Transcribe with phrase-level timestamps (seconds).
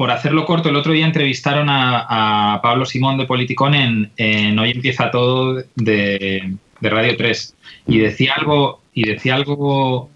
[0.00, 5.10] por hacerlo corto, el otro día entrevistaron a, Pablo Simón de Politicón en, Hoy empieza
[5.10, 7.54] todo de, Radio 3
[7.86, 10.08] y decía algo, y decía algo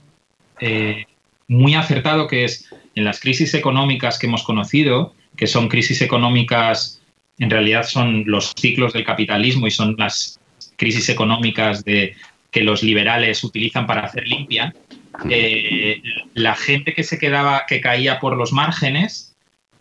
[0.58, 1.04] eh,
[1.48, 7.02] muy acertado que es en las crisis económicas que hemos conocido, que son crisis económicas,
[7.38, 10.40] en realidad son los ciclos del capitalismo y son las
[10.76, 12.16] crisis económicas de,
[12.50, 14.74] que los liberales utilizan para hacer limpia,
[15.28, 16.00] eh,
[16.32, 19.33] la gente que se quedaba, que caía por los márgenes,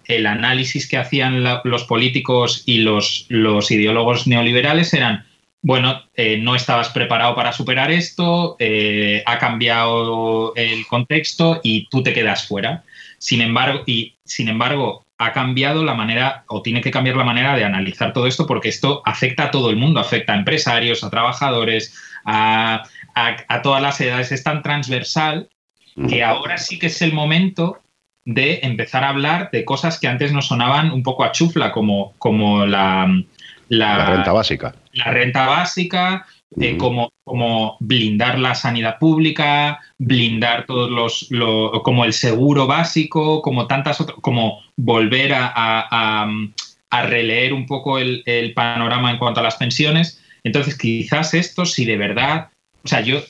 [0.06, 5.26] el análisis que hacían los políticos y los, los ideólogos neoliberales eran,
[5.62, 12.04] bueno, eh, no estabas preparado para superar esto, eh, ha cambiado el contexto y tú
[12.04, 12.84] te quedas fuera.
[13.18, 17.56] Sin embargo, y sin embargo, ha cambiado la manera o tiene que cambiar la manera
[17.56, 21.10] de analizar todo esto porque esto afecta a todo el mundo, afecta a empresarios, a
[21.10, 22.84] trabajadores, a,
[23.16, 25.50] a, todas las edades, es tan transversal
[26.10, 27.80] que ahora sí que es el momento
[28.26, 32.14] de empezar a hablar de cosas que antes nos sonaban un poco a chufla, como,
[32.18, 33.08] como la,
[33.70, 34.76] la, renta básica.
[34.94, 36.26] La renta básica,
[36.60, 41.30] eh, como, como blindar la sanidad pública, blindar todos los,
[41.84, 46.30] como el seguro básico, como tantas otras, como volver a, a,
[46.90, 50.22] a releer un poco el, el, panorama en cuanto a las pensiones.
[50.44, 52.50] Entonces, quizás esto, si de verdad
[52.84, 53.24] o sea, yo,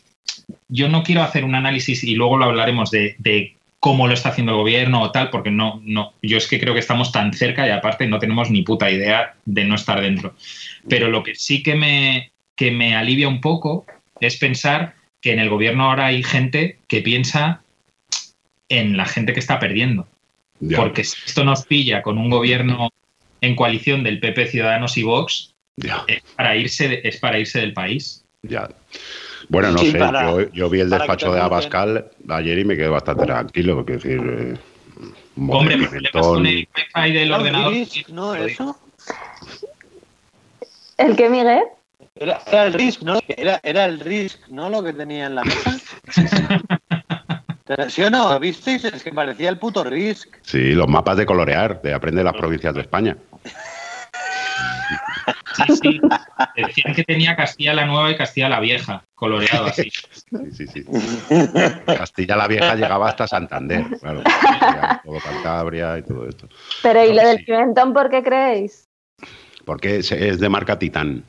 [0.67, 4.53] yo no quiero hacer un análisis y luego lo hablaremos de, cómo lo está haciendo
[4.53, 7.67] el gobierno o tal, porque no, no, yo es que creo que estamos tan cerca
[7.67, 10.37] y aparte no tenemos ni puta idea de no estar dentro.
[10.87, 13.85] Pero lo que sí que me, que me alivia un poco
[14.21, 17.61] es pensar que en el gobierno ahora hay gente que piensa
[18.69, 20.07] en la gente que está perdiendo.
[20.77, 22.89] Porque si esto nos pilla con un gobierno
[23.41, 25.55] en coalición del PP, Ciudadanos y Vox,
[26.07, 28.23] es, para irse es para irse del país.
[28.43, 28.69] Ya.
[29.49, 33.75] Bueno, no sé, yo, vi el despacho de Abascal ayer y me quedé bastante tranquilo,
[33.75, 34.21] porque decir...
[34.21, 34.57] Eh,
[35.35, 37.73] Hombre, problemas con el wifi del ordenador.
[38.09, 38.77] ¿No eso?
[40.97, 41.63] ¿El qué, Miguel?
[42.15, 43.19] Era, el RISC, ¿no?
[43.27, 44.69] Era, era el RISC, ¿no?
[44.69, 45.79] Lo que tenía en la mesa.
[47.89, 48.39] ¿Sí o no?
[48.39, 48.85] ¿Visteis?
[48.85, 50.29] Es que parecía el puto RISC.
[50.43, 53.17] Sí, los mapas de colorear, de aprender las provincias de España.
[55.55, 56.01] Sí, sí.
[56.55, 59.89] Decían que tenía Castilla la Nueva y Castilla la Vieja, coloreado así.
[59.91, 60.85] Sí, sí, sí.
[61.85, 64.21] Castilla la Vieja llegaba hasta Santander, claro.
[65.03, 66.47] Todo Cantabria y todo esto.
[66.81, 68.87] Pero ¿y lo del pimentón por qué creéis?
[69.65, 71.23] Porque es de marca Titán.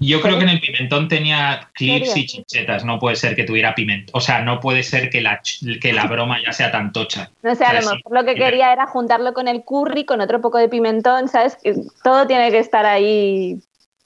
[0.00, 3.74] Yo creo que en el pimentón tenía clips y chinchetas, no puede ser que tuviera
[3.74, 4.10] pimentón.
[4.12, 5.40] O sea, no puede ser que la,
[5.80, 7.30] que la broma ya sea tan tocha.
[7.42, 10.40] No sé, a lo mejor lo que quería era juntarlo con el curry, con otro
[10.40, 11.58] poco de pimentón, ¿sabes?
[12.02, 13.58] Todo tiene que estar ahí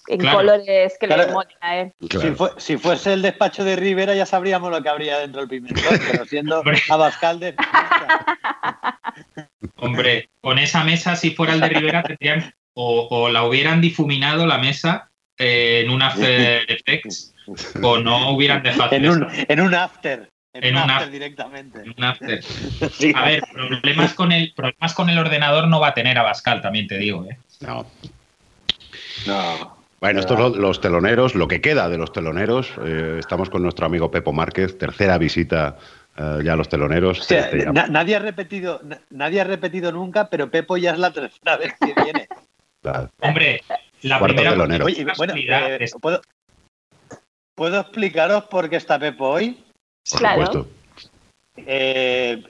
[0.09, 1.93] en colores que le molen a él.
[2.59, 6.25] Si, fuese el despacho de Rivera ya sabríamos lo que habría dentro del pimentón, pero
[6.27, 7.54] siendo Abascal de...
[9.77, 14.59] Hombre, con esa mesa, si fuera el de Rivera, tendrían o la hubieran difuminado la
[14.59, 17.34] mesa en un After Effects
[17.82, 18.93] o no hubieran dejado.
[18.93, 20.28] En un, en un After.
[20.54, 21.81] En, un, after, directamente.
[21.81, 22.41] En un after.
[23.15, 26.88] A ver, problemas con, el, problemas con el ordenador no va a tener Abascal, también
[26.88, 27.27] te digo.
[27.31, 27.38] ¿eh?
[27.60, 27.87] No.
[29.27, 29.78] No.
[30.00, 32.72] Bueno, estos son los teloneros, lo que queda de los teloneros.
[32.84, 35.77] Eh, estamos con nuestro amigo Pepo Márquez, tercera visita
[36.16, 37.31] eh, ya a los teloneros.
[37.31, 41.75] Este, nadie, ha repetido, nadie ha repetido nunca, pero Pepo ya es la tercera vez
[41.81, 42.28] que viene.
[43.21, 43.60] Hombre,
[44.03, 44.76] la primera bueno,
[45.36, 46.20] eh, ¿puedo,
[47.54, 49.64] ¿puedo, explicaros por qué está Pepo hoy?
[50.09, 50.69] Por supuesto.
[51.56, 52.42] Eh,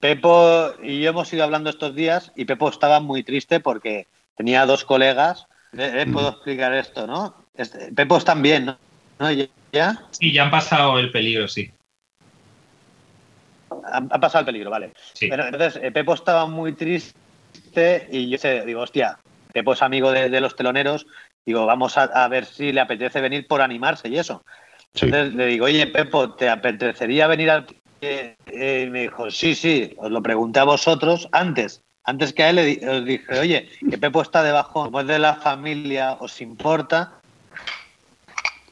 [0.00, 4.06] Pepo y yo hemos ido hablando estos días y Pepo estaba muy triste porque
[4.36, 5.46] tenía dos colegas.
[5.76, 6.34] Eh, puedo mm.
[6.34, 7.34] explicar esto, ¿no?
[7.54, 8.78] Este, Pepo están bien, ¿no?
[9.72, 10.06] ¿Ya?
[10.12, 11.70] Sí, ya han pasado el peligro, sí.
[13.92, 14.92] Han, pasado el peligro, vale.
[15.20, 19.18] entonces, Pepo estaba muy triste y yo sé, digo, hostia,
[19.54, 21.06] Pepo es amigo de, los teloneros,
[21.46, 24.44] digo, vamos a, ver si le apetece venir por animarse y eso.
[24.94, 27.66] Entonces le digo, oye, Pepo, ¿te apetecería venir al...
[28.00, 31.82] Eh, y me dijo, sí, sí, os lo pregunté a vosotros antes.
[32.02, 35.20] Antes que a él le os dije, oye, que Pepo está debajo, como es de
[35.20, 37.20] la familia, ¿os importa?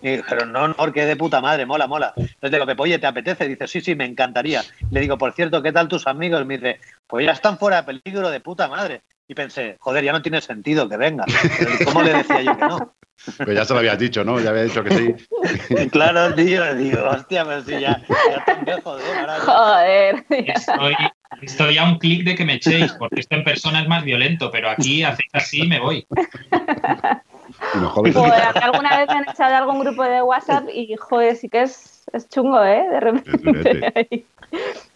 [0.02, 2.12] Y dijeron, no, no, porque de puta madre, mola, mola.
[2.17, 3.46] Entonces digo, Pepo, oye, ¿te apetece?
[3.46, 4.64] Dice, sí, sí, me encantaría.
[4.90, 6.44] Le digo, por cierto, ¿qué tal tus amigos?
[6.44, 9.02] Me dice, pues ya están fuera de peligro de puta madre.
[9.28, 11.24] Y pensé, joder, ya no tiene sentido que venga.
[11.84, 12.94] ¿Cómo le decía yo que no?
[13.38, 14.40] Pero ya se lo habías dicho, ¿no?
[14.40, 15.88] Ya había dicho que sí.
[15.90, 19.40] claro, tío, digo, hostia, pero si ya, ya te joder.
[19.40, 20.24] Joder.
[20.28, 20.94] Estoy,
[21.40, 24.50] estoy, a un clic de que me echéis, porque esto en persona es más violento,
[24.50, 26.06] pero aquí hacéis así y me voy.
[27.72, 31.62] Joder, alguna vez me han echado de algún grupo de WhatsApp y, joder, sí que
[31.62, 32.88] es, es chungo, ¿eh?
[32.90, 34.26] De repente.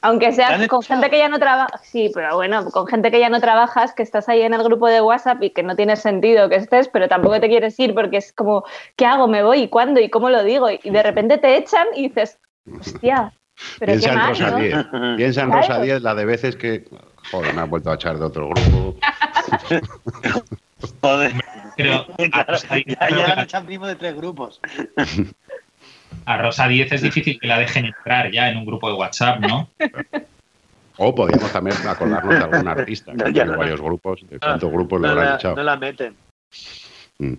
[0.03, 3.29] Aunque sea con gente que ya no trabaja, sí, pero bueno, con gente que ya
[3.29, 6.49] no trabajas, que estás ahí en el grupo de WhatsApp y que no tiene sentido
[6.49, 8.65] que estés, pero tampoco te quieres ir porque es como,
[8.97, 9.27] ¿qué hago?
[9.29, 9.63] ¿Me voy?
[9.63, 10.01] ¿Y cuándo?
[10.01, 10.69] ¿Y cómo lo digo?
[10.71, 12.39] Y de repente te echan y dices,
[12.79, 13.33] hostia,
[13.79, 14.59] pero Piensa qué en mal, Rosa ¿no?
[14.59, 15.17] 10.
[15.17, 15.63] Piensa en Claro.
[15.67, 16.85] Rosa 10 la de veces que.
[17.31, 18.97] Joder, me ha vuelto a echar de otro grupo.
[21.03, 21.33] Joder.
[21.77, 24.61] Pero a Rosa 10, ya, ya primo de tres grupos.
[26.25, 29.41] A Rosa 10 es difícil que la dejen entrar ya en un grupo de WhatsApp,
[29.41, 29.69] ¿no?
[30.99, 33.13] O podríamos también acordarnos de algún artista.
[33.13, 34.25] que No, ya varios grupos.
[34.31, 35.57] ¿De cuántos grupos le No habrán la, echado?
[35.57, 36.15] no la meten.
[37.19, 37.33] Mm.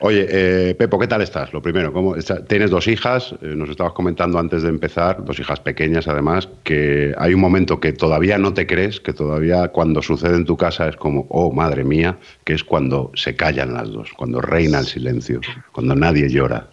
[0.00, 0.26] Oye,
[0.70, 1.52] eh, Pepo, ¿qué tal estás?
[1.52, 5.38] Lo primero, ¿cómo está- tienes dos hijas, eh, nos estabas comentando antes de empezar, dos
[5.38, 10.00] hijas pequeñas además, que hay un momento que todavía no te crees, que todavía cuando
[10.00, 13.90] sucede en tu casa es como, oh, madre mía, que es cuando se callan las
[13.90, 15.40] dos, cuando reina el silencio,
[15.72, 16.68] cuando nadie llora.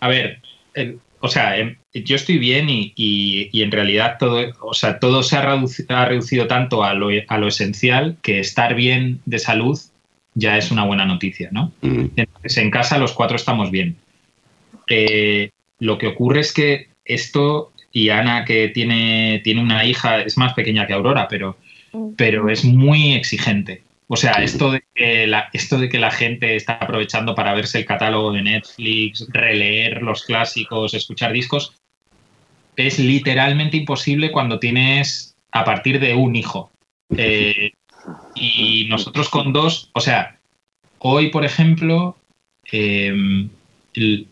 [0.00, 0.40] A ver,
[0.78, 4.98] el- o sea, em, yo estoy bien y, y- y en realidad todo, o sea,
[5.00, 9.20] todo se ha reducido, ha reducido tanto a lo, a lo esencial que estar bien
[9.26, 9.78] de salud
[10.34, 11.72] ya es una buena noticia, ¿no?
[11.82, 12.06] Mm.
[12.14, 13.96] Entonces, en casa los cuatro estamos bien.
[14.86, 20.36] Eh, lo que ocurre es que esto, y Ana, que tiene, tiene una hija, es
[20.38, 21.56] más pequeña que Aurora, pero,
[22.16, 23.82] pero es muy exigente.
[24.10, 27.78] O sea, esto de, que la, esto de que la gente está aprovechando para verse
[27.78, 31.74] el catálogo de Netflix, releer los clásicos, escuchar discos,
[32.76, 36.70] es literalmente imposible cuando tienes a partir de un hijo.
[37.16, 37.72] Eh,
[38.34, 40.38] y nosotros con dos, o sea,
[41.00, 42.16] hoy, por ejemplo,
[42.72, 43.12] eh,
[43.94, 44.26] el-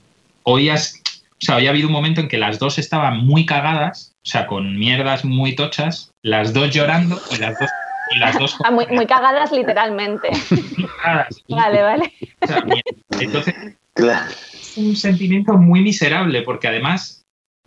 [0.44, 1.02] hoy, has,
[1.32, 4.28] o sea, hoy ha habido un momento en que las dos estaban muy cagadas, o
[4.28, 7.68] sea, con mierdas muy tochas, las dos llorando y las dos,
[8.10, 10.28] y las dos Ah, muy, muy cagadas literalmente.
[11.02, 11.42] cagadas.
[11.48, 12.12] Vale, vale.
[12.40, 12.82] O sea, mierda.
[13.20, 13.54] Entonces,
[13.94, 14.30] Claro.
[14.52, 17.24] es un sentimiento muy miserable porque además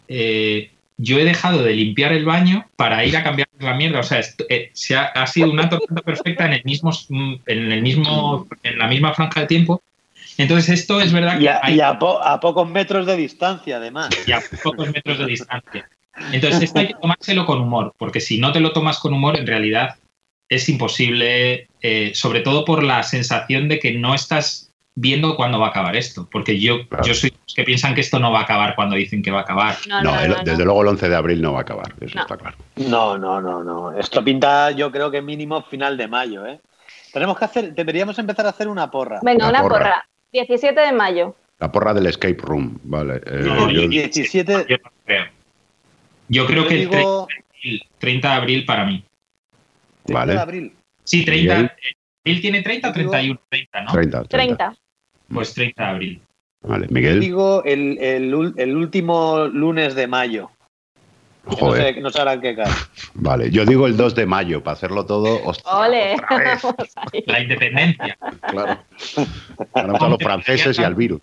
[0.07, 3.99] eh, yo he dejado de limpiar el baño para ir a cambiar la mierda.
[3.99, 6.91] O sea, esto- eh, se ha, ha sido una tormenta perfecta en el mismo,
[7.45, 9.81] en el mismo, en la misma franja de tiempo.
[10.37, 13.17] Entonces esto es verdad que Y, a, hay y a po- a pocos metros de
[13.17, 14.09] distancia, además.
[14.25, 15.89] y a pocos metros de distancia.
[16.31, 19.37] Entonces esto hay que tomárselo con humor, porque si no te lo tomas con humor,
[19.37, 19.95] en realidad
[20.49, 25.67] es imposible, eh, sobre todo por la sensación de que no estás viendo cuándo va
[25.67, 26.27] a acabar esto.
[26.29, 27.05] Porque yo, Claro.
[27.05, 29.39] yo soy los que piensan que esto no va a acabar cuando dicen que va
[29.39, 29.75] a acabar.
[29.87, 30.43] No, No, no, el- no, no.
[30.43, 32.21] desde luego el 11 de abril no va a acabar, eso No.
[32.23, 32.57] está claro.
[32.75, 33.97] No, no, no, no.
[33.97, 36.59] Esto pinta, yo creo que mínimo final de mayo, ¿eh?
[37.13, 39.19] Tenemos que hacer, deberíamos empezar a hacer una porra.
[39.21, 39.77] Venga, una porra.
[39.77, 40.05] porra.
[40.33, 41.35] 17 de mayo.
[41.59, 43.15] La porra del escape room, vale.
[43.25, 45.25] eh, No, yo- Y 17, Yo creo.
[46.27, 49.03] Yo creo yo que el digo 30 de abril, 30 de abril para mí.
[50.09, 50.33] 30 Vale.
[50.33, 50.73] de abril.
[51.03, 51.53] Sí, 30.
[51.55, 51.71] Miguel.
[52.25, 53.39] ¿Él tiene 30 o 31?
[53.49, 53.91] 30, ¿no?
[53.91, 54.27] 30, 30.
[54.67, 54.75] 30.
[55.33, 56.21] Pues 30 de abril.
[56.61, 60.49] Vale, Yo Miguel, digo el, el el último lunes de mayo.
[61.45, 62.71] Que No, joder, sé, no sabrán qué cae.
[63.13, 63.49] vale.
[63.49, 65.41] Yo digo el 2 de mayo, para hacerlo todo.
[65.45, 66.15] hostia, Ole.
[66.29, 66.75] Vamos.
[67.25, 68.17] La independencia.
[68.41, 68.83] claro.
[69.73, 71.21] Ganamos a los franceses y al virus.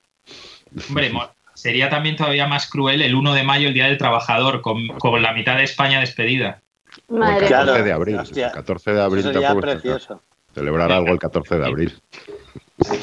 [0.88, 1.12] Hombre,
[1.54, 5.20] sería también todavía más cruel el 1 de mayo, el Día del Trabajador, con, con
[5.22, 6.62] la mitad de España despedida.
[7.08, 7.84] El Madre 14 Claro.
[7.84, 8.16] de abril.
[8.18, 8.46] Hostia.
[8.48, 10.22] El 14 de abril Eso sería tampoco está precioso.
[10.54, 11.92] Celebrar algo el 14 de abril.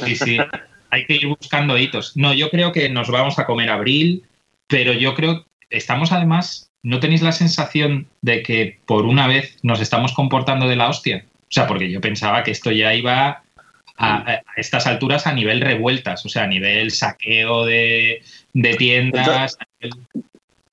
[0.06, 0.38] Sí, sí.
[0.90, 2.16] Hay que ir buscando hitos.
[2.16, 4.24] No, yo creo que nos vamos a comer abril,
[4.68, 6.70] pero yo creo estamos además.
[6.86, 11.24] ¿No tenéis la sensación de que por una vez nos estamos comportando de la hostia?
[11.44, 13.42] O sea, porque yo pensaba que esto ya iba
[13.96, 18.22] a, a estas alturas a nivel revueltas, o sea, a nivel saqueo de,
[18.54, 19.58] de tiendas.
[19.60, 19.98] a nivel-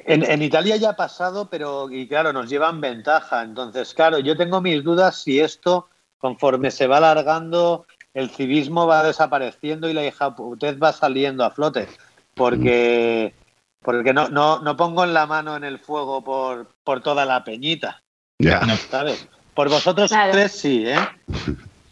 [0.06, 3.42] En, en Italia ya ha pasado, pero y claro, nos llevan ventaja.
[3.42, 5.88] Entonces, claro, yo tengo mis dudas si esto,
[6.18, 11.86] conforme se va alargando, el civismo va desapareciendo y la hijaputez va saliendo a flote.
[12.34, 13.34] Porque,
[13.82, 17.44] porque no, no, no pongo en la mano en el fuego por, por toda la
[17.44, 18.02] peñita,
[18.38, 18.60] Ya.
[18.90, 19.28] ¿sabes?
[19.54, 20.32] Por vosotros Claro.
[20.32, 20.96] tres sí, ¿eh?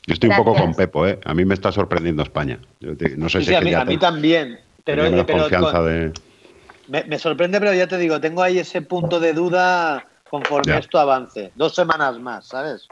[0.07, 1.21] Yo estoy un poco con Pepo, ¿eh?
[1.27, 2.59] A mí me está sorprendiendo España.
[2.81, 4.59] Yo te- no sé Sí, si a mí, a mí también.
[4.83, 6.13] Pero, menos pero confianza con- de...
[6.89, 10.99] me, me sorprende, pero ya te digo, tengo ahí ese punto de duda conforme esto
[10.99, 11.53] avance.
[11.55, 12.87] Dos semanas más, ¿sabes?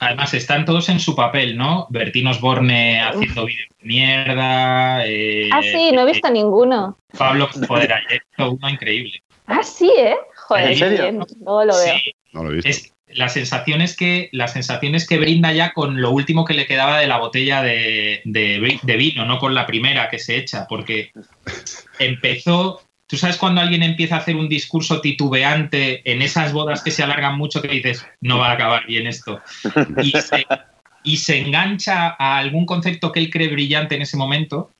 [0.00, 1.86] Además, están todos en su papel, ¿no?
[1.90, 5.06] Bertín Osborne haciendo vídeos de mierda.
[5.06, 6.98] eh, Ah, sí, no he visto ninguno.
[7.16, 9.22] Pablo, joder, ayer hizo uno increíble.
[9.46, 10.16] Ah, sí, ¿eh?
[10.48, 11.02] Joder, ¿En serio?
[11.02, 11.18] bien.
[11.40, 11.94] Luego lo veo.
[11.96, 12.68] Sí, No lo he visto.
[12.70, 16.54] es, la sensación es que la sensación es que brinda ya con lo último que
[16.54, 20.66] le quedaba de la botella de, de vino, no con la primera que se echa,
[20.68, 21.12] porque
[21.98, 22.80] empezó.
[23.06, 27.02] Tú sabes cuando alguien empieza a hacer un discurso titubeante en esas bodas que se
[27.02, 29.40] alargan mucho que dices, no va a acabar bien esto.
[31.02, 34.70] Y se, engancha a algún concepto que él cree brillante en ese momento.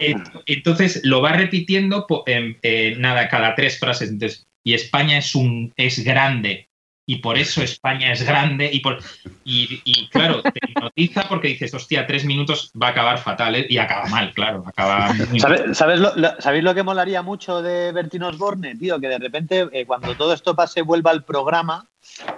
[0.00, 4.10] Ent- Entonces lo va repitiendo eh, nada, cada tres frases.
[4.10, 6.68] Entonces, y España es un es grande
[7.06, 8.98] y por eso España es grande y, por,
[9.44, 13.66] y, claro, te hipnotiza porque dices, hostia, tres minutos va a acabar fatal ¿eh?
[13.68, 15.12] y acaba mal, claro, acaba
[15.74, 19.00] ¿Sabes, lo, ¿Sabéis lo que molaría mucho de Bertín Osborne, tío?
[19.00, 21.88] Que de repente, eh, cuando todo esto pase, vuelva al programa,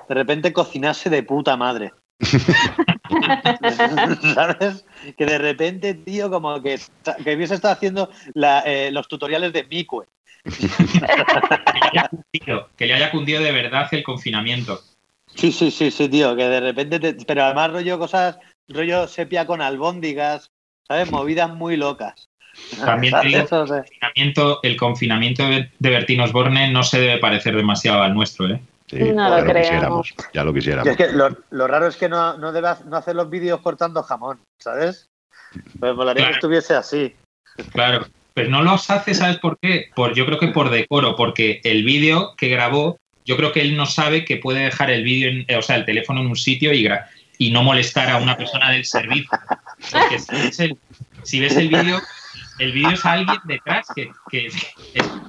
[0.09, 1.93] de repente cocinase de puta madre.
[4.35, 4.87] ¿Sabes?
[5.19, 6.79] Que de repente, tío, como que,
[7.23, 8.09] que hubiese estado haciendo
[8.65, 10.07] eh, los tutoriales de Micue
[12.77, 14.81] que, le haya cundido, de verdad el confinamiento.
[15.35, 19.63] Sí, sí, sí, sí, tío, que de repente, pero además rollo cosas, rollo sepia con
[19.63, 20.51] albóndigas,
[20.87, 21.11] ¿sabes?
[21.11, 22.29] Movidas muy locas.
[22.85, 28.03] También te digo, el, confinamiento, el confinamiento de Bertín Osborne no se debe parecer demasiado
[28.03, 28.61] al nuestro, ¿eh?
[28.93, 30.89] no lo, quisiéramos, ya lo quisiéramos.
[30.89, 35.09] es que lo, raro es que no, no no hacer los vídeos cortando jamón, ¿sabes?
[35.81, 37.15] Pues molaría que estuviese así.
[37.73, 39.91] Claro, pero no los hace, ¿sabes por qué?
[39.95, 43.77] Por, yo creo que por decoro, porque el vídeo que grabó, yo creo que él
[43.77, 46.89] no sabe que puede dejar el vídeo, o sea, el teléfono en un sitio y,
[47.39, 49.31] y no molestar a una persona del servicio.
[49.93, 50.19] Porque
[51.23, 52.01] si ves el, vídeo,
[52.59, 54.51] el vídeo es alguien detrás que, que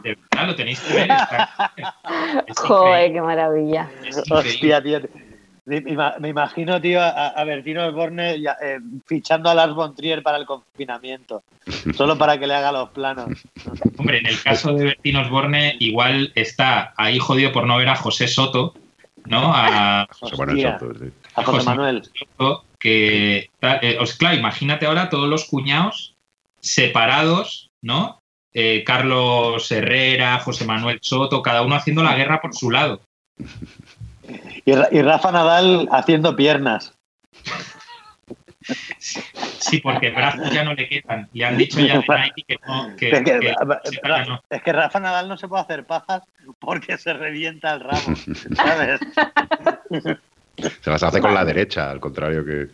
[0.04, 1.10] de verdad lo tenéis que ver.
[2.58, 3.90] Joder, qué maravilla.
[4.32, 5.00] Hostia, tío.
[5.66, 11.44] Me, imagino, tío, a, Bertino Borne eh, fichando a Lars von Trier para el confinamiento,
[11.96, 13.32] solo para que le haga los planos.
[13.98, 17.96] Hombre, en el caso de Bertino Osborne, igual está ahí jodido por no ver a
[17.96, 18.76] José Soto,
[19.26, 19.54] ¿no?
[19.56, 20.94] A José Manuel Soto.
[21.34, 22.04] A José Manuel.
[22.78, 26.16] que, eh, claro, imagínate ahora todos los cuñados
[26.60, 28.22] separados, ¿no?
[28.54, 33.02] Eh, Carlos Herrera, José Manuel Soto, cada uno haciendo la guerra por su lado.
[34.66, 36.94] Y, Rafa Nadal haciendo piernas.
[38.98, 41.30] Sí, porque brazos ya no le quedan.
[41.34, 42.96] Le han dicho ya de Nike que no.
[42.96, 46.24] Que, es, que, Rafa Nadal no se puede hacer pajas
[46.60, 48.02] porque se revienta el rabo,
[48.56, 49.00] ¿sabes?
[50.82, 52.68] Se las hace con la derecha, al contrario que.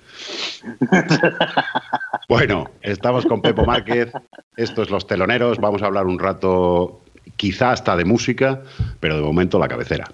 [2.29, 4.13] Bueno, estamos con Pepo Márquez.
[4.55, 5.57] Esto es Los Teloneros.
[5.57, 7.01] Vamos a hablar un rato,
[7.35, 8.61] quizá hasta de música,
[9.01, 10.05] pero de momento la cabecera.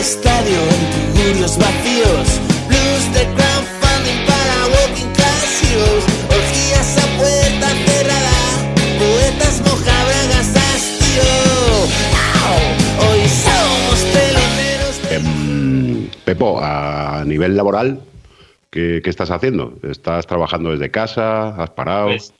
[0.00, 8.38] Estadio en tugurios vacíos, blues de crowdfunding para walking class heroes, orgías a puerta cerrada,
[8.98, 11.30] poetas mojabragas hastío.
[12.98, 15.00] Hoy somos teloneros.
[15.10, 18.00] Em, Pepo, a nivel laboral,
[18.70, 19.74] ¿qué, ¿qué, estás haciendo?
[19.82, 21.62] ¿Estás trabajando desde casa?
[21.62, 22.06] ¿Has parado?
[22.06, 22.32] Pues,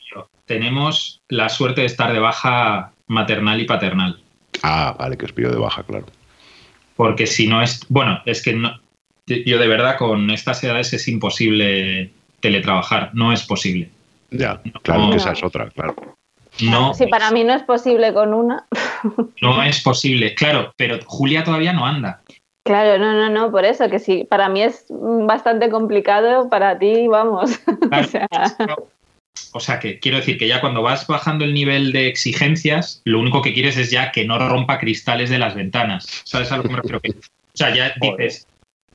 [0.47, 4.19] tenemos la suerte de estar de baja maternal y paternal.
[4.63, 6.07] Ah, vale, que os pido de baja, claro.
[7.01, 7.81] Porque si no es.
[7.89, 8.79] Bueno, es que no,
[9.27, 13.89] yo de verdad con estas edades es imposible teletrabajar, no es posible.
[14.31, 15.97] Ya, claro que esa es otra, claro.
[16.61, 18.67] No, si para mí no es posible con una.
[19.41, 22.21] No es posible, claro, pero Julia todavía no anda.
[22.65, 27.09] Claro, no, no, no, por eso que sí, para mí es bastante complicado, para ti,
[27.09, 27.59] vamos.
[27.99, 28.29] O sea,
[29.81, 33.53] que quiero decir que ya cuando vas bajando el nivel de exigencias, lo único que
[33.53, 36.23] quieres es ya que no rompa cristales de las ventanas.
[36.25, 37.01] ¿Sabes a lo que me refiero?
[37.01, 38.47] o sea, ya dices,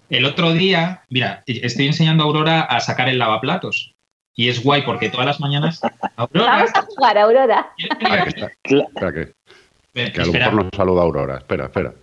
[0.10, 3.92] el otro día, mira, estoy enseñando a Aurora a sacar el lavaplatos.
[4.38, 5.80] Y es guay porque todas las mañanas.
[6.18, 7.74] Aurora, Vamos a jugar, Aurora.
[7.78, 11.38] Espera, que, que a lo mejor nos saluda Aurora.
[11.38, 11.94] Espera, espera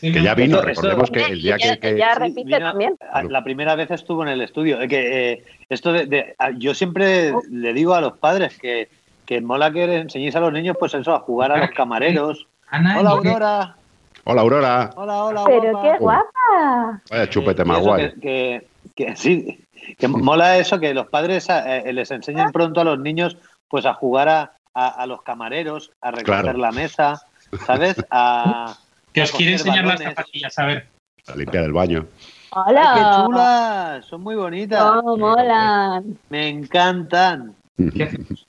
[0.00, 2.96] que ya vino, recordemos que el día que, Ya repite también.
[3.28, 4.78] La primera vez estuvo en el estudio.
[4.88, 8.88] Que, eh, esto de, yo siempre le digo a los padres que,
[9.26, 12.46] que mola que enseñéis a los niños, pues eso, a jugar a los camareros.
[12.72, 13.76] hola, Aurora.
[14.24, 14.90] Hola, Aurora.
[14.96, 17.02] Hola, hola, Pero qué guapa.
[17.10, 18.12] Vaya chupete más guay.
[18.20, 18.66] Que,
[19.14, 19.64] sí,
[19.96, 23.36] que mola eso, que los padres eh, les enseñen pronto a los niños
[23.68, 27.20] pues a jugar a, a, los camareros, a recoger la mesa,
[27.66, 27.96] ¿sabes?
[28.10, 28.76] A
[29.12, 30.86] que os quiere enseñar las zapatillas, a ver.
[31.26, 32.06] La limpia del baño.
[32.50, 32.92] ¡Hola!
[32.94, 34.06] ¡Qué chulas!
[34.06, 34.82] Son muy bonitas.
[34.82, 36.18] ¡Oh, molan!
[36.30, 37.54] Me encantan.
[37.94, 38.46] ¿Qué hacemos?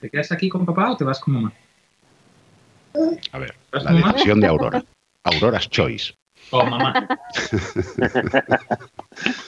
[0.00, 1.52] ¿Te quedas aquí con papá o te vas con mamá?
[3.32, 4.84] A ver, la decisión de Aurora.
[5.24, 6.12] Aurora's Choice.
[6.50, 7.08] Oh, mamá.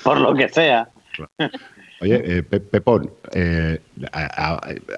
[0.02, 0.88] Por lo que sea.
[2.00, 3.78] Oye, eh, Pepón, eh,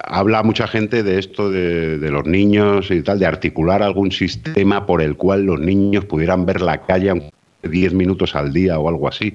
[0.03, 5.01] habla mucha gente de esto de, los niños y tal, de articular algún sistema por
[5.01, 7.31] el cual los niños pudieran ver la calle
[7.63, 9.33] 10 minutos al día o algo así.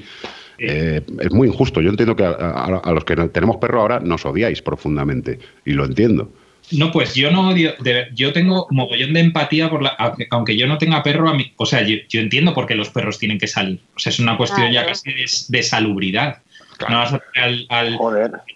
[0.59, 1.81] Eh, es muy injusto.
[1.81, 6.31] Yo entiendo que a, los que tenemos perro ahora nos odiáis profundamente y lo entiendo.
[6.71, 7.75] No, pues yo no odio,
[8.15, 9.97] yo tengo mogollón de empatía por la,
[10.31, 13.19] aunque yo no tenga perro, a mí, o sea, yo, entiendo por qué los perros
[13.19, 13.81] tienen que salir.
[13.97, 15.11] O sea, es una cuestión ya casi
[15.49, 16.43] de salubridad.
[16.89, 17.97] No vas a tener al,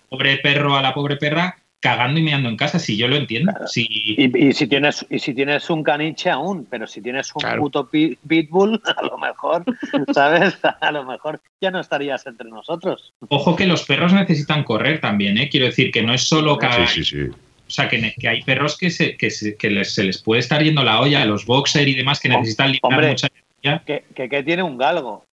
[0.08, 3.52] pobre perro, a la pobre perra, cagando y meando en casa, si yo lo entiendo.
[3.74, 8.80] Y, si tienes, y si tienes un caniche aún, pero si tienes un puto pitbull,
[8.96, 9.64] a lo mejor,
[10.12, 10.58] ¿sabes?
[10.80, 13.12] A lo mejor ya no estarías entre nosotros.
[13.28, 15.48] Ojo que los perros necesitan correr también, ¿eh?
[15.48, 16.88] Quiero decir que no es solo cagar.
[16.88, 17.30] Sí, sí, sí.
[17.66, 21.24] O sea, que, hay perros que, se, que, se, les, puede estar yendo la olla,
[21.24, 23.28] los boxer y demás, que necesitan limpiar mucha
[23.62, 23.82] energía.
[23.84, 25.24] Que, que, tiene un galgo.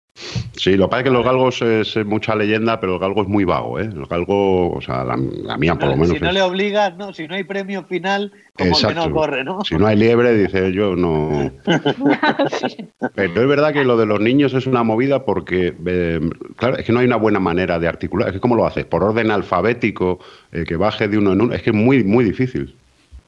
[0.64, 3.28] Sí, lo que pasa es que los galgos es, mucha leyenda, pero el galgo es
[3.28, 3.86] muy vago, ¿eh?
[3.86, 6.10] El galgo, o sea, la, mía por lo menos.
[6.10, 7.14] Si no le obligas, ¿no?
[7.14, 9.66] Si no hay premio final, como que no corre, ¿no?
[9.66, 11.52] Si no hay liebre, dice yo no.
[13.16, 16.20] pero es verdad que lo de los niños es una movida porque, eh,
[16.56, 18.30] claro, es que no hay una buena manera de articular.
[18.30, 18.86] Es que, ¿cómo lo haces?
[18.86, 20.20] Por orden alfabético,
[20.52, 21.54] eh, que baje de uno en uno.
[21.54, 22.76] Es que es muy, muy difícil.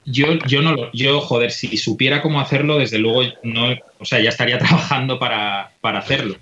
[0.04, 4.20] Yo, yo no lo, yo, joder, si supiera cómo hacerlo, desde luego no, o sea,
[4.20, 6.36] ya estaría trabajando para, para hacerlo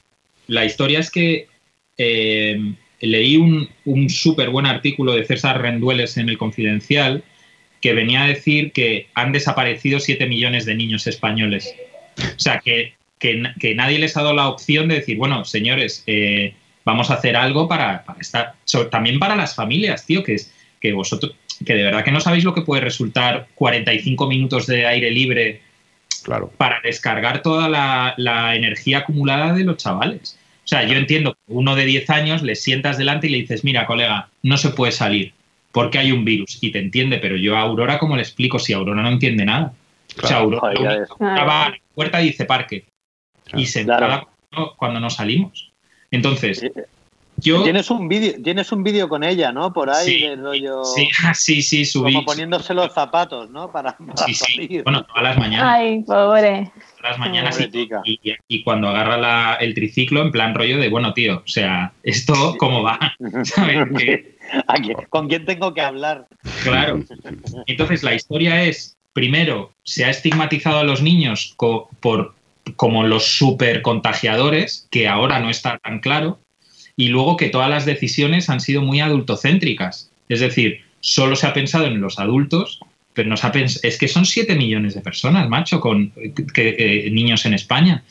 [0.46, 1.48] la historia es que
[1.96, 2.58] eh,
[3.00, 7.22] leí un, un súper buen artículo de César Rendueles en El Confidencial
[7.84, 11.74] que venía a decir que han desaparecido 7 millones de niños españoles.
[12.16, 16.54] O sea, que, que, nadie les ha dado la opción de decir, bueno, señores, eh,
[16.86, 18.54] vamos a hacer algo para, estar,
[18.90, 21.34] también para las familias, tío, que, es, que vosotros,
[21.66, 25.60] que de verdad que no sabéis lo que puede resultar 45 minutos de aire libre
[26.24, 26.50] Claro.
[26.56, 30.38] Para descargar toda la, energía acumulada de los chavales.
[30.64, 33.64] O sea, yo entiendo que uno de 10 años le sientas delante y le dices,
[33.64, 35.34] mira, colega, no se puede salir
[35.72, 36.58] porque hay un virus.
[36.62, 39.72] Y te entiende, pero yo a Aurora, ¿cómo le explico si Aurora no entiende nada?
[40.22, 40.72] O sea, Aurora,
[41.20, 42.84] va a la puerta y dice parque.
[43.52, 44.30] Y se claro.
[44.76, 45.72] cuando no salimos.
[46.10, 46.64] Entonces,
[47.44, 49.72] Tienes un vídeo, tienes un vídeo con ella, ¿no?
[49.72, 50.82] Por ahí, sí, rollo.
[50.84, 52.14] Sí, sí, sí, subí.
[52.14, 53.70] Como poniéndose los zapatos, ¿no?
[53.70, 54.80] Para, sí, sí.
[54.82, 55.66] Bueno, todas las mañanas.
[55.68, 56.70] Ay, pobre.
[56.96, 57.60] Todas las mañanas
[58.04, 61.92] y, y, cuando agarra la, el triciclo, en plan rollo de, bueno, tío, o sea,
[62.02, 62.98] ¿esto cómo va?
[63.44, 63.88] ¿Sabes?
[65.10, 66.26] ¿Con quién tengo que hablar?
[66.62, 67.00] Claro.
[67.66, 72.34] Entonces, la historia es, primero, se ha estigmatizado a los niños por
[72.76, 76.38] como los super contagiadores, que ahora no está tan claro
[76.96, 80.10] y luego que todas las decisiones han sido muy adultocéntricas.
[80.28, 82.80] Es decir, solo se ha pensado en los adultos,
[83.12, 86.12] pero no se ha es que son 7 millones de personas, macho, con
[86.54, 88.02] que, niños en España.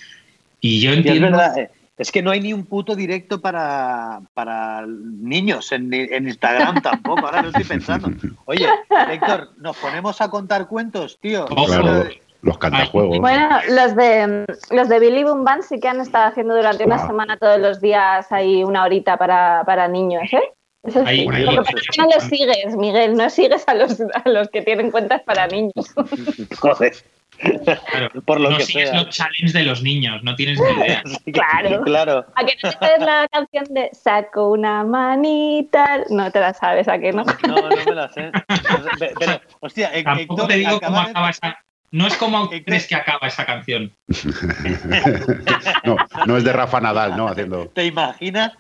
[0.62, 1.28] Y yo entiendo...
[1.28, 5.94] es, verdad, eh, es que no hay ni un puto directo para, para niños en,
[5.94, 8.12] en Instagram tampoco, ahora lo estoy pensando.
[8.46, 8.68] Oye,
[9.12, 11.46] Héctor, ¿nos ponemos a contar cuentos, tío?
[11.46, 12.06] Claro
[12.44, 13.20] los cantajuegos.
[13.20, 17.00] Bueno, los de los de Billy Boom Band sí que han estado haciendo durante una
[17.08, 20.52] semana todos los días ahí una horita para, para niños, ¿eh?
[20.84, 21.26] Eso sí.
[21.26, 25.74] no los sigues, Miguel, no sigues a los, a los que tienen cuentas para niños.
[26.60, 26.94] Joder.
[27.40, 31.04] Claro, Por lo no que sigues los challenges de los niños, no tienes ni idea.
[31.34, 31.82] claro.
[31.84, 32.26] claro.
[32.36, 36.04] ¿A que no te sabes la canción de Saco una manita?
[36.10, 37.24] No te la sabes, ¿a que no?
[37.48, 38.32] No, no me la sé.
[39.20, 41.58] Pero, hostia, Tampoco te digo cómo acaba esa,
[41.94, 43.92] no es como crees que acaba esa canción.
[45.86, 47.28] no, no es de Rafa Nadal, ¿no?
[47.28, 47.68] Haciendo.
[47.68, 48.52] ¿Te imaginas?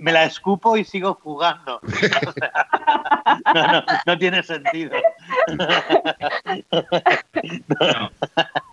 [0.00, 1.80] Me la escupo y sigo jugando.
[3.54, 4.90] no, no, tiene sentido.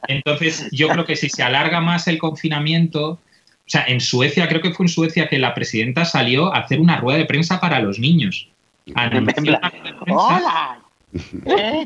[0.08, 3.20] Entonces, yo creo que si se alarga más el confinamiento, o
[3.68, 6.98] sea, en Suecia, creo que fue en Suecia que la presidenta salió a hacer una
[6.98, 8.50] rueda de prensa para los niños.
[10.08, 10.80] ¡Hola!
[11.46, 11.86] ¿Eh,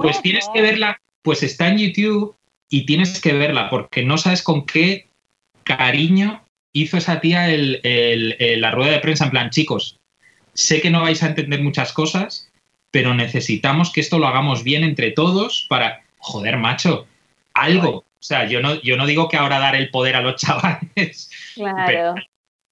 [0.00, 2.36] pues tienes que verla, pues está en YouTube
[2.70, 5.08] y tienes que verla porque no sabes con qué
[5.64, 9.98] cariño hizo esa tía la rueda de prensa en plan, chicos,
[10.54, 12.48] sé que no vais a entender muchas cosas,
[12.92, 17.08] pero necesitamos que esto lo hagamos bien entre todos para, joder, macho,
[17.54, 17.96] algo.
[17.96, 21.28] O sea, yo no, yo no digo que ahora dar el poder a los chavales,
[21.56, 22.14] claro.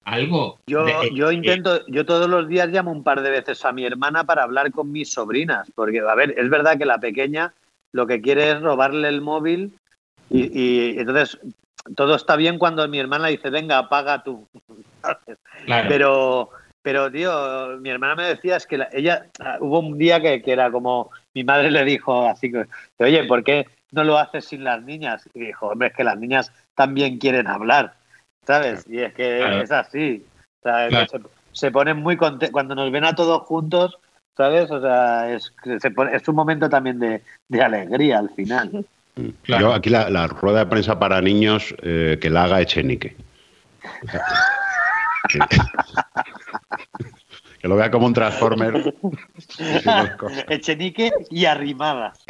[0.05, 0.59] algo.
[0.67, 4.23] Yo, yo intento, yo todos los días llamo un par de veces a mi hermana
[4.23, 7.53] para hablar con mis sobrinas, porque, a ver, es verdad que la pequeña
[7.91, 9.77] lo que quiere es robarle el móvil
[10.29, 11.39] y, entonces
[11.95, 14.47] todo está bien cuando mi hermana dice, venga, apaga tú.
[15.87, 16.49] Pero,
[16.85, 19.25] pero, tío, mi hermana me decía, es que ella,
[19.59, 22.67] hubo un día que, era como, mi madre le dijo así, que,
[22.99, 25.27] oye, ¿por qué no lo haces sin las niñas?
[25.33, 27.95] Y dijo, hombre, es que las niñas también quieren hablar,
[28.45, 28.85] ¿sabes?
[28.87, 30.23] Y es que es así.
[30.61, 31.19] se,
[31.53, 33.97] se, ponen muy contentos, cuando nos ven a todos juntos,
[34.35, 34.69] ¿sabes?
[34.71, 35.53] O sea, es,
[36.13, 37.21] es un momento también de,
[37.61, 38.85] alegría al final.
[39.45, 43.15] Yo aquí la, rueda de prensa para niños eh, que la haga Echenique.
[47.59, 48.93] que, lo vea como un Transformer.
[50.49, 52.23] Echenique y arrimadas.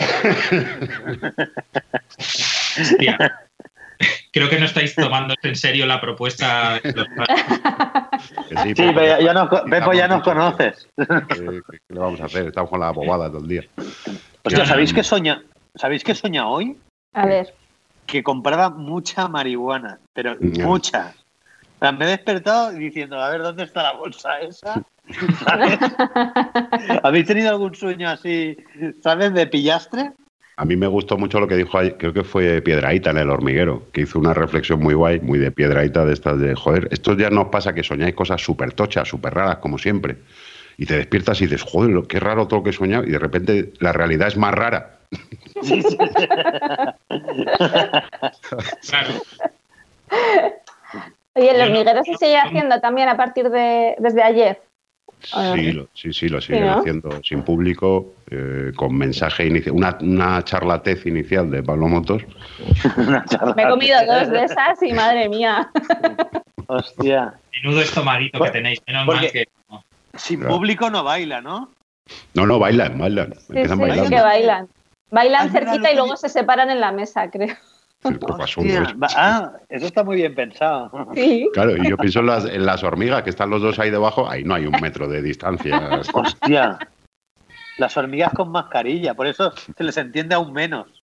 [4.32, 6.80] Creo que no estáis tomando en serio la propuesta.
[6.84, 10.90] sí, pero ya, nos, Pepo, ya nos conoces.
[10.96, 12.48] ¿Qué, le vamos a hacer?
[12.48, 13.64] Estamos con la bobada todo el día.
[14.44, 15.42] Hostia, ¿sabéis qué soña?
[15.76, 16.78] ¿Sabéis qué soña hoy?
[17.14, 17.54] A ver.
[18.06, 21.14] Que compraba mucha marihuana, pero mucha.
[21.82, 24.84] me he despertado diciendo, a ver, ¿dónde está la bolsa esa?
[27.04, 28.58] ¿Habéis tenido algún sueño así,
[29.02, 30.12] ¿sabes, de pillastre?
[30.58, 33.84] A mí me gustó mucho lo que dijo, creo que fue Piedraíta en el hormiguero,
[33.92, 37.30] que hizo una reflexión muy guay, muy de Piedraíta de estas de, joder, esto ya
[37.30, 40.16] nos pasa que soñáis cosas súper tochas, súper raras, como siempre.
[40.78, 43.20] Y te despiertas y dices, joder, qué raro todo lo que he soñado, y de
[43.20, 45.00] repente la realidad es más rara.
[51.38, 54.62] Oye, el hormiguero se sigue haciendo también a partir de desde ayer.
[55.26, 60.44] Sí, lo, sí, sí, lo siguen haciendo sin público, eh, con mensaje inicial, una, una
[60.44, 62.24] charlatez inicial de Pablo Motos.
[63.56, 65.70] Me he comido dos de esas y madre mía.
[66.68, 67.34] Hostia.
[67.54, 69.48] Menudo estomaguito que tenéis, menos mal que.
[70.16, 71.72] Sin público no baila, ¿no?
[72.34, 73.34] No, no, bailan, bailan.
[73.34, 74.70] Sí, Empiezan sí, que bailan.
[75.12, 77.56] Bailan cerquita y luego se separan en la mesa, creo.
[79.16, 80.92] Ah, eso está muy bien pensado.
[81.54, 84.30] Claro, y yo pienso en las, en las, hormigas que están los dos ahí debajo,
[84.30, 86.02] ahí no hay un metro de distancia.
[86.14, 86.78] Hostia.
[87.78, 91.04] Las hormigas con mascarilla, por eso se les entiende aún menos.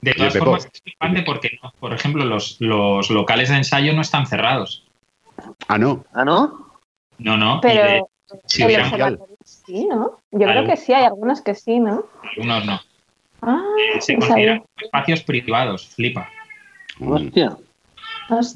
[0.00, 4.26] De todas formas, es flipante porque, por ejemplo, los, los locales de ensayo no están
[4.26, 4.86] cerrados.
[5.68, 6.04] Ah, no.
[6.12, 6.72] Ah, no.
[7.18, 7.60] No, no.
[7.62, 8.08] Pero
[8.46, 8.64] si
[9.44, 10.18] sí, ¿no?
[10.30, 12.04] Yo creo que sí, hay algunos que sí, ¿no?
[12.22, 12.80] Algunos no.
[13.46, 13.62] Ah,
[14.00, 16.28] se consideran espacios privados, flipa.
[17.00, 17.56] Hostia.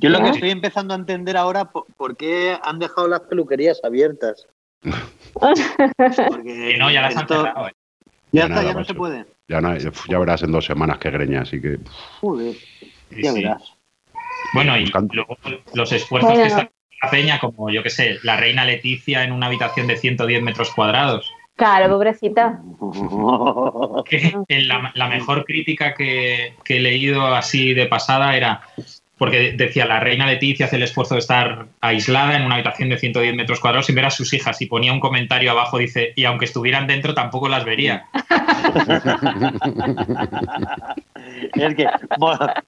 [0.01, 4.47] Yo lo que estoy empezando a entender ahora, ¿por qué han dejado las peluquerías abiertas?
[5.33, 7.69] Porque no, ya las han cerrado.
[7.69, 7.73] ¿eh?
[8.33, 9.27] Ya, está, ya no se puede.
[9.49, 9.61] Ya,
[10.09, 11.79] ya verás en dos semanas que greña, así que.
[12.21, 12.57] Joder,
[13.11, 13.75] ya verás.
[14.55, 15.37] Bueno, y luego
[15.75, 16.71] los esfuerzos que está
[17.03, 20.71] la peña, como yo que sé, la reina Leticia en una habitación de 110 metros
[20.75, 21.31] cuadrados.
[21.59, 22.63] Claro, pobrecita.
[24.95, 28.63] la, mejor crítica que, he leído así de pasada era
[29.19, 32.99] porque decía la reina Leticia hace el esfuerzo de estar aislada en una habitación de
[32.99, 36.25] 110 metros cuadrados sin ver a sus hijas y ponía un comentario abajo, dice, y
[36.25, 38.07] aunque estuvieran dentro tampoco las vería.
[41.55, 41.87] es que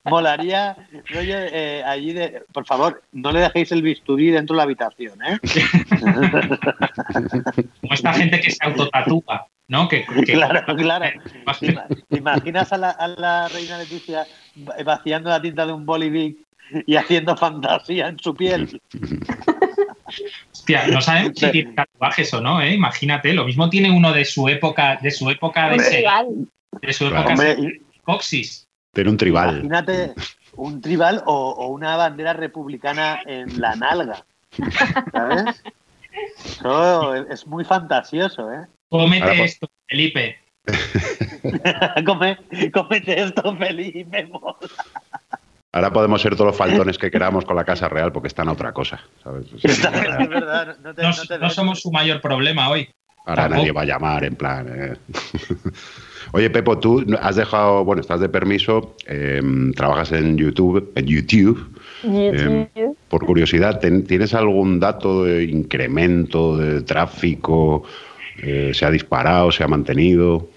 [0.05, 0.77] molaría,
[1.15, 5.39] eh, allí de, por favor, no le dejéis el bisturí dentro de la habitación, ¿eh?
[7.81, 9.89] Como esta gente que se autotatúa, ¿no?
[9.89, 11.21] Que, claro, claro.
[12.09, 14.27] ¿Te imaginas a la, a la, reina Leticia
[14.85, 16.37] vaciando la tinta de un bolivic
[16.87, 18.81] y haciendo fantasía en su piel?
[20.53, 22.75] Hostia, no saben si tiene tatuajes o no, ¿eh?
[22.75, 26.05] Imagínate, lo mismo tiene uno de su época, de su época de,
[26.83, 28.67] de su época de Coxis.
[28.93, 29.51] Pero un tribal.
[29.51, 30.15] Imagínate
[30.57, 34.25] un tribal o, una bandera republicana en la nalga.
[35.13, 35.63] ¿Sabes?
[36.45, 38.67] Eso es muy fantasioso, ¿eh?
[38.90, 40.37] Cómete pues- esto, Felipe.
[42.72, 44.29] cómete esto, Felipe.
[45.72, 48.53] Ahora podemos ser todos los faltones que queramos con la Casa Real porque están a
[48.53, 49.00] otra cosa.
[49.22, 49.46] ¿sabes?
[51.40, 52.88] no, somos su mayor problema hoy.
[53.26, 54.66] Ahora nadie va a llamar en plan.
[54.68, 54.96] Eh.
[56.33, 61.79] Oye, Pepo, tú has dejado, bueno, estás de permiso, em, trabajas en YouTube, en YouTube.
[62.03, 62.66] Em,
[63.09, 67.85] por curiosidad, ¿tienes algún dato de incremento de tráfico?
[68.42, 69.50] Eh, ¿Se ha disparado?
[69.53, 70.48] ¿Se ha mantenido?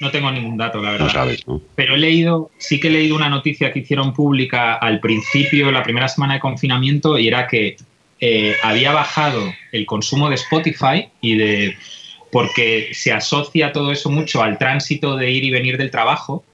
[0.00, 1.06] No tengo ningún dato, la verdad.
[1.06, 1.60] No sabes, ¿no?
[1.74, 5.82] Pero he leído, sí que he leído una noticia que hicieron pública al principio, la
[5.82, 7.76] primera semana de confinamiento, y era que
[8.20, 11.76] eh, había bajado el consumo de Spotify y de
[12.30, 16.44] porque se asocia todo eso mucho al tránsito de ir y venir del trabajo,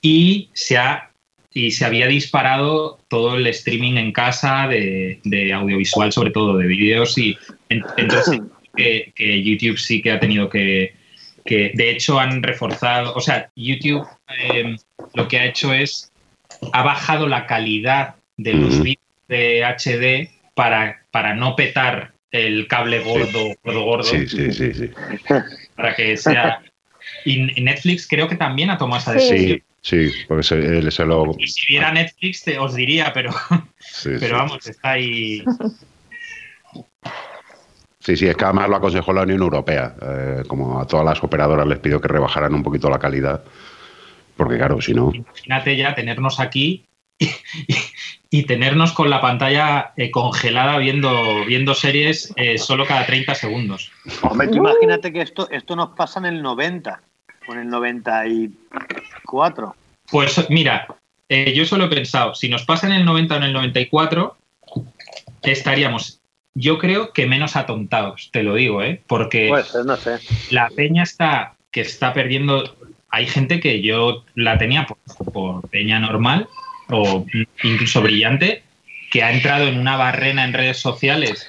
[0.00, 1.10] y se ha
[1.52, 7.18] y se había disparado todo el streaming en casa de, audiovisual, sobre todo de vídeos,
[7.18, 7.36] y
[7.68, 8.40] entonces
[8.78, 10.94] que, YouTube sí que ha tenido que,
[11.44, 14.06] que, de hecho han reforzado, o sea, YouTube
[14.38, 14.76] eh,
[15.14, 16.12] lo que ha hecho es,
[16.72, 23.00] ha bajado la calidad de los vídeos de HD para, para no petar el cable
[23.00, 24.04] gordo, gordo, gordo.
[24.04, 24.90] Sí, sí, sí, sí.
[25.74, 26.62] Para que sea.
[27.24, 29.62] Y Netflix creo que también ha tomado esa decisión.
[29.80, 31.34] Sí, sí, porque se, se lo.
[31.38, 33.34] Y si viera Netflix te, os diría, pero.
[34.04, 35.42] pero vamos, está ahí.
[38.08, 39.94] Sí, sí, es que además lo aconsejó la Unión Europea.
[40.00, 43.44] Eh, como a todas las operadoras les pidió que rebajaran un poquito la calidad.
[44.34, 45.12] Porque claro, si no.
[45.12, 46.86] Imagínate ya tenernos aquí
[48.30, 53.92] y tenernos con la pantalla eh, congelada viendo, viendo series eh, solo cada 30 segundos.
[54.22, 57.02] Hombre, tú imagínate que esto, esto nos pasa en el 90,
[57.46, 59.76] o en el 90 y 94.
[60.10, 60.86] Pues mira,
[61.28, 64.34] eh, yo solo he pensado, si nos pasa en el 90 o en el 94,
[65.42, 66.17] estaríamos,
[66.58, 69.00] yo creo que menos atontados, te lo digo, ¿eh?
[69.06, 70.18] Porque Pues no sé.
[70.50, 72.76] la peña está que está perdiendo.
[73.10, 74.98] Hay gente que yo la tenía por,
[75.32, 76.48] por peña normal
[76.90, 77.24] o
[77.62, 78.62] incluso brillante,
[79.10, 81.46] que ha entrado en una barrena en redes sociales.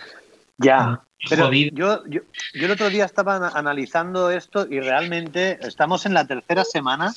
[0.57, 1.01] Ya.
[1.29, 1.71] Pero jodida.
[1.73, 2.21] yo, yo,
[2.53, 7.13] yo el otro día estaba ana- analizando esto y realmente estamos en la tercera semana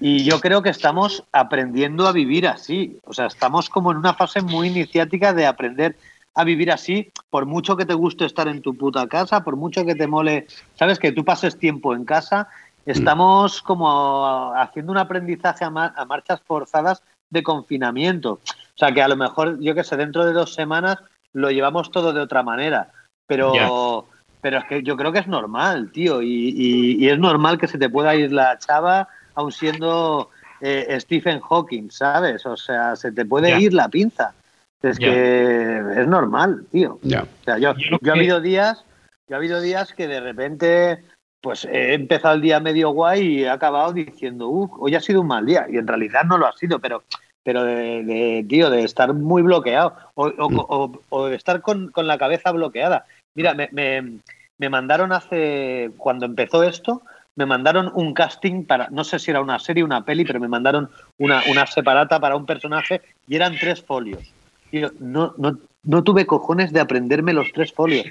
[0.00, 2.96] y yo creo que estamos aprendiendo a vivir así.
[3.04, 5.96] O sea, estamos como en una fase muy iniciática de aprender
[6.36, 9.84] a vivir así, por mucho que te guste estar en tu puta casa, por mucho
[9.84, 12.46] que te mole, sabes, que tú pases tiempo en casa,
[12.84, 18.32] estamos como haciendo un aprendizaje a, ma- a marchas forzadas de confinamiento.
[18.34, 20.98] O sea, que a lo mejor, yo que sé, dentro de dos semanas
[21.32, 22.92] lo llevamos todo de otra manera.
[23.26, 24.06] Pero,
[24.40, 26.22] pero es que yo creo que es normal, tío.
[26.22, 30.28] Y, y- y es normal que se te pueda ir la chava, aun siendo
[30.60, 32.46] eh, Stephen Hawking, ¿sabes?
[32.46, 34.34] O sea, se te puede ir la pinza.
[34.82, 35.10] Es Ya.
[35.10, 36.98] que es normal, tío.
[37.02, 37.22] Ya.
[37.22, 38.84] O sea, yo, Yo ha habido días,
[39.28, 41.02] yo ha habido días que de repente,
[41.40, 45.22] pues he empezado el día medio guay y he acabado diciendo, uff, hoy ha sido
[45.22, 45.66] un mal día.
[45.68, 47.02] Y en realidad no lo ha sido, pero,
[47.42, 51.90] pero de, de, tío, de estar muy bloqueado o, o- o- o de estar con,
[51.90, 53.06] con la cabeza bloqueada.
[53.34, 54.18] Mira, me, me,
[54.58, 57.02] me mandaron hace, cuando empezó esto,
[57.34, 60.40] me mandaron un casting para, no sé si era una serie o una peli, pero
[60.40, 64.32] me mandaron una, una separata para un personaje y eran tres folios.
[64.76, 68.06] Tío, no, no, no tuve cojones de aprenderme los tres folios.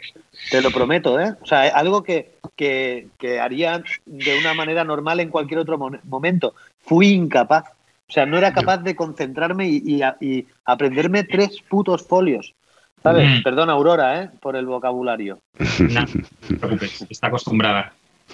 [0.49, 1.35] Te lo prometo, ¿eh?
[1.41, 5.99] O sea, algo que, que, que haría de una manera normal en cualquier otro mo-
[6.05, 6.55] momento.
[6.79, 7.65] Fui incapaz.
[8.07, 12.55] O sea, no era capaz de concentrarme y, y a- y aprenderme tres putos folios.
[13.03, 13.29] ¿Sabes?
[13.39, 13.43] Mm.
[13.43, 14.29] Perdón, Aurora, ¿eh?
[14.41, 15.37] Por el vocabulario.
[15.77, 16.05] No, no
[16.47, 17.93] te preocupes, está acostumbrada.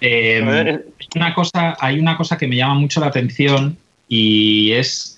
[0.00, 0.84] Eh, Eh,
[1.16, 3.76] una cosa, hay una cosa que me llama mucho la atención
[4.08, 5.17] y es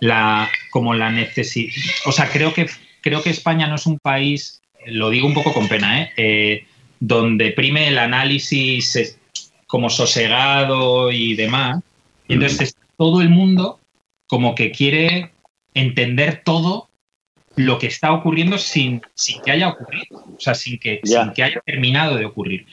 [0.00, 1.72] la como la necesidad.
[2.06, 2.66] O sea, creo que
[3.00, 6.12] creo que España no es un país, lo digo un poco con pena, ¿eh?
[6.16, 6.66] Eh,
[7.00, 9.18] donde prime el análisis
[9.66, 11.82] como sosegado y demás.
[12.28, 13.78] Y entonces es todo el mundo
[14.26, 15.32] como que quiere
[15.74, 16.88] entender todo
[17.56, 21.42] lo que está ocurriendo sin, sin que haya ocurrido, o sea, sin que, sin que
[21.42, 22.66] haya terminado de ocurrir.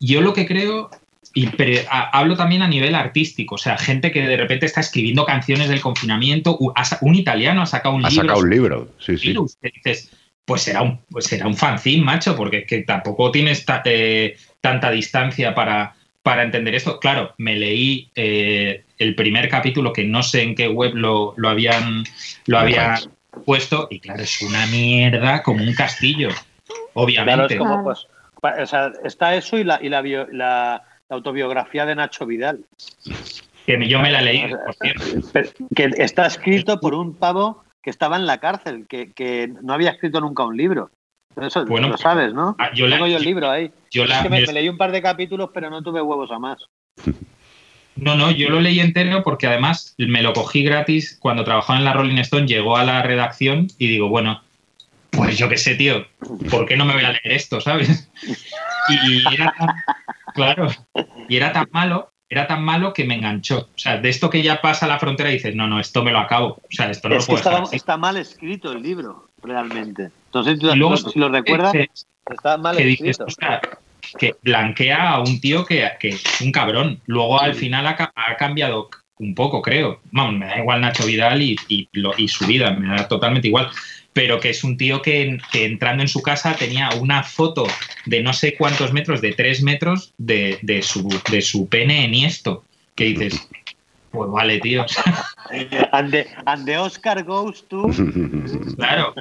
[0.00, 0.90] Yo lo que creo,
[1.34, 4.80] y pero, a- hablo también a nivel artístico, o sea, gente que de repente está
[4.80, 8.88] escribiendo canciones del confinamiento, ha un italiano ha sacado un Ha libro sacado un libro,
[8.98, 9.28] sí, sí.
[9.28, 10.10] virus, que dices,
[10.44, 14.36] pues será un, pues será un fanzine, macho, porque es que tampoco tienes ta- eh,
[14.60, 16.98] tanta distancia para, para entender esto.
[17.00, 21.48] Claro, me leí eh, el primer capítulo que no sé en qué web lo, lo
[21.48, 22.04] habían,
[22.46, 22.96] lo habían
[23.46, 27.54] puesto y claro, es una mierda como un castillo, Claro, obviamente.
[27.54, 27.84] es como, Claro.
[28.42, 32.24] pues, o sea, está eso y la, y la, bio- la- la autobiografía de Nacho
[32.24, 32.64] Vidal.
[33.66, 35.28] Que yo me la leí, por cierto.
[35.76, 39.90] Que está escrito por un pavo que estaba en la cárcel, que, que no había
[39.90, 40.90] escrito nunca un libro.
[41.38, 42.56] Eso Bueno, lo sabes, ¿no?
[42.58, 43.70] Ah, yo la- Tengo yo el libro ahí.
[43.90, 46.30] Yo la- Es que me, me leí un par de capítulos, pero no tuve huevos
[46.30, 46.64] a más.
[47.96, 51.84] No, no, yo lo leí entero porque además me lo cogí gratis cuando trabajaba en
[51.84, 54.40] la Rolling Stone, llegó a la redacción y digo, bueno,
[55.10, 56.06] pues yo qué sé, tío,
[56.50, 58.08] ¿por qué no me voy a leer esto, sabes?
[58.88, 59.54] Y era
[60.34, 60.68] claro,
[61.28, 63.58] y era tan malo, era tan malo que me enganchó.
[63.74, 66.12] O sea, de esto que ya pasa la frontera y dices, no, no, esto me
[66.12, 66.54] lo acabo.
[66.62, 67.76] O sea, esto no es lo que puedo así.
[67.76, 70.10] está mal escrito el libro, realmente.
[70.26, 73.24] Entonces, Y luego, si lo recuerdas, dices, está mal que dices, escrito.
[73.26, 73.60] "Ostras,
[74.18, 77.00] que blanquea a un tío que, que es un cabrón.
[77.06, 80.00] Luego al final ha cambiado un poco, creo.
[80.10, 83.48] Vamos, me da igual Nacho Vidal y, y lo- y su vida, me da totalmente
[83.48, 83.70] igual.
[84.12, 87.66] Pero que es un tío que, que entrando en su casa tenía una foto
[88.04, 92.14] de no sé cuántos metros, de tres metros, de, de su, de su pene en
[92.14, 92.64] esto.
[92.94, 93.48] Que dices,
[94.12, 94.84] pues vale, tío.
[95.92, 97.88] And the, and the Oscar goes to.
[98.76, 99.14] Claro,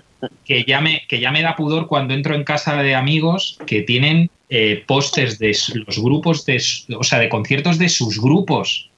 [0.45, 3.81] que ya, me, que ya me da pudor cuando entro en casa de amigos que
[3.81, 6.61] tienen eh, pósters de los grupos, de,
[6.97, 8.89] o sea, de conciertos de sus grupos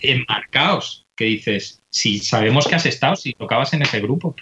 [0.00, 1.06] enmarcados.
[1.16, 4.34] Que dices, si sabemos que has estado, si tocabas en ese grupo.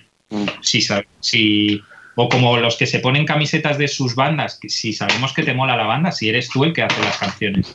[0.60, 0.84] Si,
[1.20, 1.82] si,
[2.14, 5.54] o como los que se ponen camisetas de sus bandas, que si sabemos que te
[5.54, 7.72] mola la banda, si eres tú el que hace las canciones.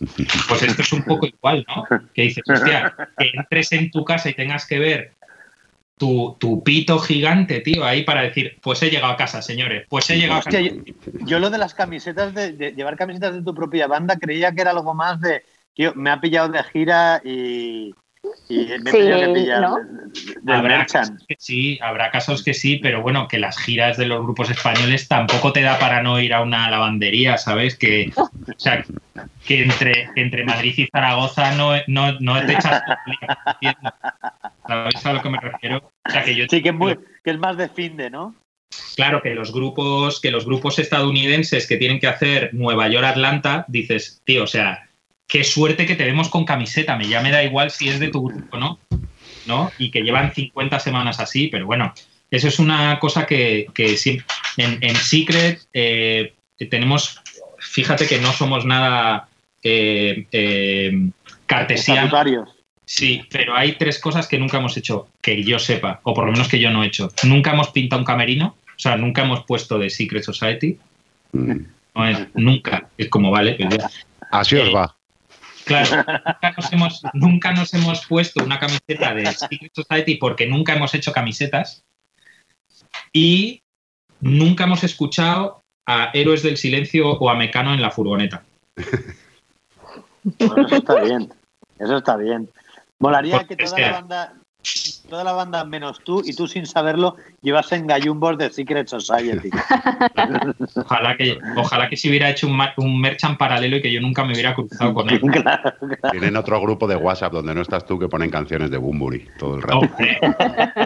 [0.48, 1.86] Pues esto es un poco igual, ¿no?
[2.14, 5.14] Que dices, hostia, que entres en tu casa y tengas que ver
[5.98, 10.10] tu, tu pito gigante, tío, ahí para decir, pues he llegado a casa, señores, pues
[10.10, 10.60] he llegado a casa.
[11.26, 14.62] Yo lo de las camisetas, de, de llevar camisetas de tu propia banda, creía que
[14.62, 15.42] era algo más de,
[15.74, 17.96] tío, me ha pillado de gira y,
[18.50, 19.78] Y me Sí, que pillar ¿no?
[20.48, 24.22] Habrá casos que sí, habrá casos que sí, pero bueno, que las giras de los
[24.24, 27.76] grupos españoles tampoco te da para no ir a una lavandería, ¿sabes?
[27.76, 28.86] Que, o sea,
[29.46, 32.82] que entre, que entre Madrid y Zaragoza no, no, no te echas.
[34.68, 35.92] ¿Sabes a lo que me refiero?
[36.08, 38.36] O sea, que yo Sí, que es, muy, que es más de fin de, ¿no?
[38.96, 43.66] Claro que los grupos, que los grupos estadounidenses que tienen que hacer Nueva York Atlanta,
[43.68, 44.87] dices, tío, o sea,
[45.28, 48.08] qué suerte que te vemos con camiseta, me ya me da igual si es de
[48.10, 48.80] tu grupo, ¿no?
[49.46, 49.72] ¿No?
[49.78, 51.94] Y que llevan 50 semanas así, pero bueno,
[52.32, 54.22] eso es una cosa que, que sí-
[54.58, 56.34] en, en Secret eh,
[56.70, 57.22] tenemos,
[57.60, 59.30] fíjate que no somos nada
[59.64, 61.10] eh, eh,
[61.46, 62.10] cartesianos.
[62.86, 66.32] Sí, pero hay tres cosas que nunca hemos hecho, que yo sepa, o por lo
[66.32, 67.10] menos que yo no he hecho.
[67.24, 70.78] Nunca hemos pintado un camerino, o sea, nunca hemos puesto de Secret Society.
[71.34, 71.60] Mm.
[71.96, 72.88] No es- nunca.
[72.98, 73.78] Es como, vale, pues.
[74.32, 74.96] Así os va.
[75.68, 75.90] Claro,
[76.26, 80.94] nunca nos, hemos, nunca nos hemos puesto una camiseta de Secret Society porque nunca hemos
[80.96, 81.84] hecho camisetas.
[83.14, 83.62] Y
[84.22, 88.44] nunca hemos escuchado a Héroes del Silencio o a Mecano en la furgoneta.
[90.40, 91.34] Bueno, eso está bien.
[91.80, 92.50] Eso está bien.
[93.00, 94.34] Molaría que Porque es toda la que- banda,
[95.10, 99.50] toda la banda menos tú y tú sin saberlo llevasen gallumbos de Secret Society.
[100.76, 104.24] Ojalá que, ojalá que se hubiera hecho un, un merchant paralelo y que yo nunca
[104.24, 105.22] me hubiera cruzado con él.
[105.32, 105.74] claro,
[106.12, 109.56] Tienen otro grupo de WhatsApp donde no estás tú que ponen canciones de Bumburi todo
[109.56, 109.80] el rato.
[109.80, 110.20] Hombre,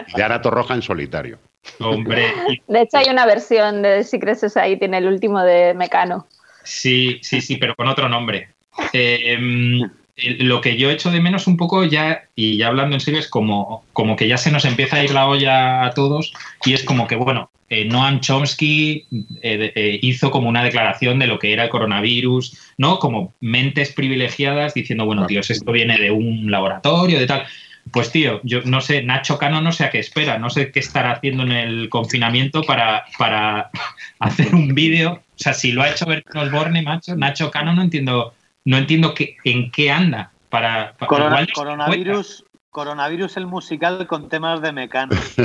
[0.08, 1.38] Y de Ana Torroja en solitario.
[1.80, 2.26] hombre.
[2.66, 6.26] De hecho, hay una versión de Secret Society en el último de Mecano.
[6.64, 8.54] Sí, sí, sí, pero con otro nombre.
[8.92, 9.90] Eh, el-
[10.38, 13.28] lo que yo echo de menos un poco ya, y ya hablando en serio, es
[13.28, 16.32] como, como que ya se nos empieza a ir la olla a todos
[16.64, 19.06] y es como que, bueno, eh, Noam Chomsky
[19.40, 22.98] eh, eh, hizo como una declaración de lo que era el coronavirus, ¿no?
[22.98, 27.46] Como mentes privilegiadas diciendo, bueno, tíos, esto viene de un laboratorio, de tal.
[27.90, 30.80] Pues tío, yo no sé, Nacho Cano no sé a qué espera, no sé qué
[30.80, 33.70] estará haciendo en el confinamiento para, para
[34.18, 35.22] hacer un vídeo.
[35.34, 39.14] O sea, si lo ha hecho Bertín Osborne, macho, Nacho Cano no entiendo, no entiendo
[39.14, 40.30] qué, en qué anda.
[40.48, 45.16] Para, para- Corona- igual no se coronavirus, coronavirus el musical con temas de Mecano.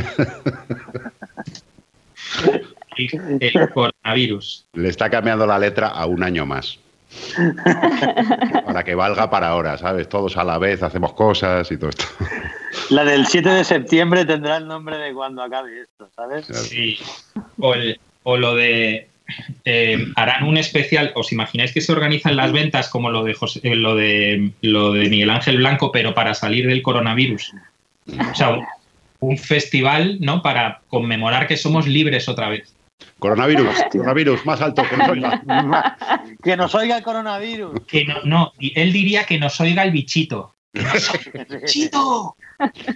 [2.97, 4.65] el, el coronavirus.
[4.73, 6.79] Le está cambiando la letra a un año más.
[8.65, 10.09] Para que valga para ahora, ¿sabes?
[10.09, 12.03] Todos a la vez hacemos cosas y todo esto.
[12.89, 16.45] La del 7 de septiembre tendrá el nombre de cuando acabe esto, ¿sabes?
[16.47, 16.97] Sí.
[17.59, 19.07] O, el- o lo de.
[19.65, 21.11] Eh, harán un especial.
[21.15, 24.93] ¿Os imagináis que se organizan las ventas como lo de, José- eh, lo de, lo
[24.93, 27.53] de Miguel Ángel Blanco, pero para salir del coronavirus?
[28.31, 28.65] O sea, un,
[29.19, 30.41] un festival, ¿no?
[30.41, 32.73] Para conmemorar que somos libres otra vez.
[33.19, 35.43] Coronavirus, coronavirus, más alto que nos oiga.
[36.43, 37.81] Que nos oiga el coronavirus.
[37.87, 40.53] Que no, no, él diría que nos oiga el bichito.
[40.73, 42.35] ¡Que nos oiga el bichito!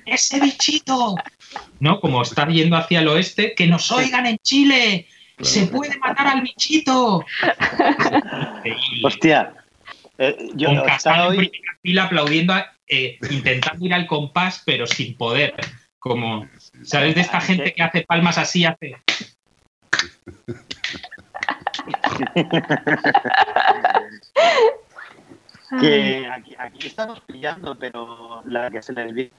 [0.06, 1.16] ¡Ese bichito!
[1.80, 2.00] ¿No?
[2.00, 5.08] Como estar yendo hacia el oeste, que nos oigan en Chile.
[5.42, 7.26] ¡Se puede matar al bichito!
[9.04, 9.54] Hostia.
[10.18, 12.54] eh, yo Con en hoy, primera fila aplaudiendo,
[12.88, 15.54] eh, intentando ir al compás, pero sin poder.
[16.00, 16.48] Como,
[16.84, 17.16] ¿sabes?
[17.16, 18.96] De esta gente que hace palmas así, hace.
[25.80, 29.32] que aquí, aquí estamos pillando, pero la que se les viene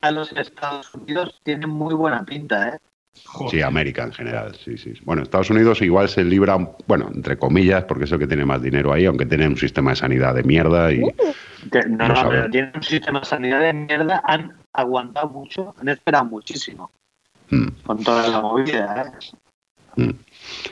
[0.00, 2.78] a los Estados Unidos tiene muy buena pinta, ¿eh?
[3.24, 3.50] Joder.
[3.50, 4.94] Sí, América en general, sí, sí.
[5.02, 8.62] Bueno, Estados Unidos igual se libra, bueno, entre comillas, porque es el que tiene más
[8.62, 11.02] dinero ahí, aunque tiene un sistema de sanidad de mierda y
[11.70, 15.88] Que, no, No pero tienen un sistema de sanidad de mierda, han aguantado mucho, han
[15.88, 16.90] esperado muchísimo
[17.50, 19.36] mm, con toda la movida, ¿eh?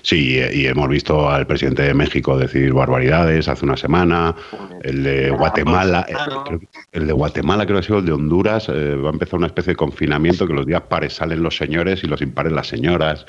[0.03, 4.35] Sí, y, hemos visto al presidente de México decir barbaridades hace una semana,
[4.83, 8.95] el de Guatemala, que- el de Guatemala creo que ha sido el de Honduras, eh,
[8.97, 12.07] va a empezar una especie de confinamiento que los días pares salen los señores y
[12.07, 13.27] los impares las señoras.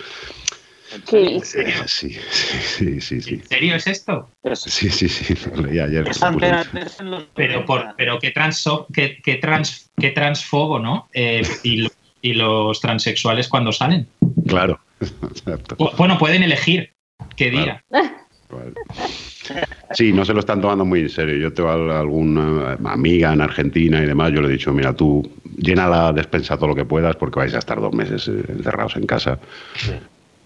[1.05, 1.17] Sí.
[1.17, 1.41] Eh,
[1.85, 3.33] sí, sí, sí, sí, sí.
[3.35, 4.29] ¿En serio es esto?
[4.43, 6.07] Es, Sí, sí, sí, lo leí ayer.
[6.07, 7.65] es Antena 3 en los Pero, 90.
[7.65, 11.09] por, pero qué, transo, qué, qué trans, qué transfobo, ¿no?
[11.13, 11.89] Eh, y, lo-
[12.29, 14.07] y los transexuales cuando salen.
[14.47, 14.79] Claro.
[15.97, 16.91] Bueno, pueden elegir
[17.35, 17.83] qué día.
[18.49, 18.73] Vale.
[19.93, 21.37] Sí, no se lo están tomando muy en serio.
[21.37, 25.29] Yo tengo al- alguna amiga en Argentina y demás, yo le he dicho, mira, tú
[25.57, 28.95] llena la despensa todo lo que puedas porque vais a estar dos meses eh, encerrados
[28.95, 29.39] en casa.
[29.75, 29.91] Sí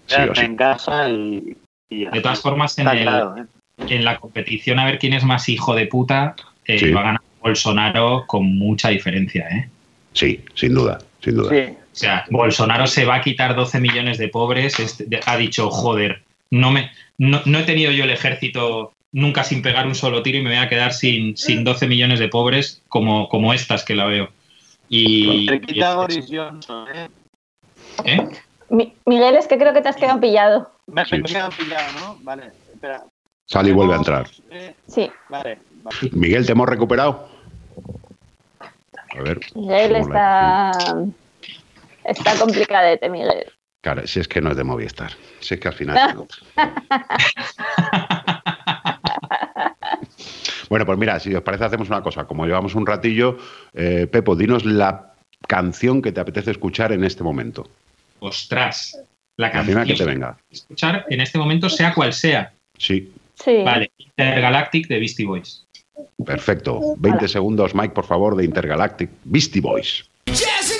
[0.06, 0.16] sí.
[0.44, 1.56] en casa y,
[1.88, 2.10] y ya.
[2.10, 3.44] De todas formas, en, el- claro, ¿eh?
[3.88, 6.34] en la competición a ver quién es más hijo de puta,
[6.66, 6.90] eh, Sí.
[6.92, 9.68] va a ganar Bolsonaro con mucha diferencia, ¿eh?
[10.12, 11.50] Sí, sin duda, sin duda.
[11.50, 14.78] Sí, O sea, Bolsonaro se va a quitar 12 millones de pobres.
[14.80, 19.44] este, de- ha dicho, joder, no, me, no, no he tenido yo el ejército nunca
[19.44, 22.28] sin pegar un solo tiro y me voy a quedar sin, sin 12 millones de
[22.28, 24.30] pobres como, como estas que la veo.
[24.88, 25.46] Y,
[25.94, 27.08] Boris Johnson, ¿eh?
[28.04, 28.28] ¿Eh?
[28.70, 30.72] Mi- Miguel, es que creo que te has quedado pillado.
[30.86, 31.12] Me, Sí.
[31.12, 32.18] me he quedado pillado, ¿no?
[32.22, 33.04] Vale, espera.
[33.46, 34.26] Sal y vuelve a entrar.
[34.50, 35.96] Eh, Sí, vale, vale.
[36.12, 37.28] Miguel, ¿te hemos recuperado?
[39.14, 39.40] A ver.
[39.54, 40.94] Miguel ¿cómo la- está.
[42.04, 43.44] Está complicadete, Miguel.
[43.82, 45.12] Claro, si es que no es de Movistar.
[45.40, 46.26] Si es que al final.
[50.68, 52.24] bueno, pues mira, si os parece, hacemos una cosa.
[52.24, 53.36] Como llevamos un ratillo,
[53.74, 55.12] eh, Pepo, dinos la
[55.46, 57.68] canción que te apetece escuchar en este momento.
[58.20, 58.98] Ostras,
[59.36, 60.38] la canción que te venga.
[60.50, 62.52] escuchar en este momento, sea cual sea.
[62.78, 63.62] Sí, Sí.
[63.64, 65.66] Vale, Intergalactic de Beastie Boys.
[66.24, 66.96] Perfecto.
[66.98, 70.04] 20 segundos, Mike, por favor, de Intergalactic Beastie Boys.
[70.26, 70.72] Jazz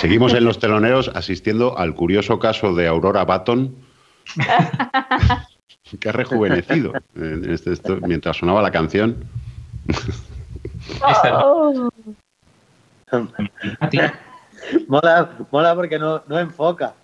[0.00, 3.74] Seguimos en los teloneros asistiendo al curioso caso de Aurora Baton,
[6.00, 9.24] que ha rejuvenecido en este- esto- mientras sonaba la canción.
[11.02, 11.90] Oh.
[14.88, 16.94] Mola, mola porque no, no enfoca.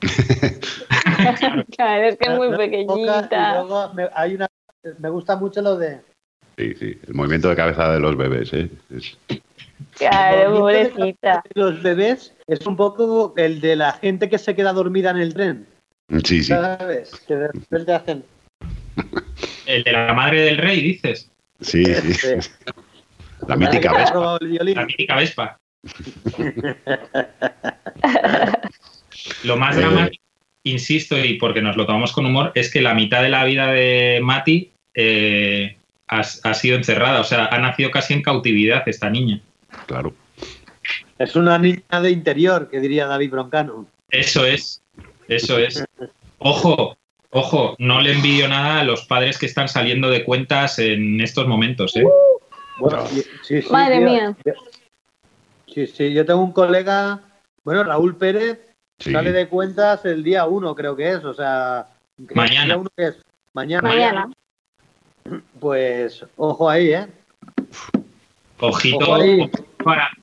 [1.76, 3.54] claro, es que es muy No enfoca y pequeñita.
[3.62, 4.48] luego me, hay una,
[4.98, 6.00] me gusta mucho lo de.
[6.58, 8.52] Sí, sí, el movimiento de cabeza de los bebés.
[8.52, 8.68] ¿eh?
[8.90, 9.16] Es-
[9.98, 11.42] Claro, pobrecita.
[11.54, 15.34] Los bebés es un poco el de la gente que se queda dormida en el
[15.34, 15.66] tren.
[16.24, 16.44] Sí, sí.
[16.44, 17.10] ¿Sabes?
[17.26, 18.24] Que de repente hacen.
[19.66, 21.30] El de la madre del rey, dices.
[21.60, 22.14] Sí, sí.
[22.14, 22.50] Sí.
[23.46, 24.38] La mítica Vespa.
[24.40, 25.56] La mítica Vespa.
[29.44, 29.80] Lo más Eh.
[29.80, 30.22] dramático,
[30.64, 33.66] insisto, y porque nos lo tomamos con humor, es que la mitad de la vida
[33.68, 35.76] de Mati eh,
[36.08, 37.20] ha, ha sido encerrada.
[37.20, 39.40] O sea, ha nacido casi en cautividad esta niña.
[39.86, 40.14] Claro.
[41.18, 43.86] Es una niña de interior, que diría David Broncano.
[44.10, 44.82] Eso es,
[45.28, 45.84] eso es.
[46.38, 46.96] Ojo,
[47.30, 51.46] ojo, no le envidio nada a los padres que están saliendo de cuentas en estos
[51.46, 52.04] momentos, ¿eh?
[52.78, 53.06] Bueno, No.
[53.06, 53.22] sí,
[53.62, 54.06] sí, Madre tío.
[54.08, 54.36] mía.
[55.72, 57.20] Sí, sí, yo tengo un colega,
[57.64, 58.58] bueno, Raúl Pérez,
[58.98, 59.10] Sí.
[59.12, 61.88] sale de cuentas el día uno, creo que es, o sea.
[62.18, 62.64] ¿el Mañana.
[62.66, 63.16] día uno es?
[63.52, 63.88] Mañana.
[63.88, 64.30] Mañana.
[65.60, 67.06] Pues, ojo ahí, ¿eh?
[68.62, 69.50] Ojito, Ojo ahí.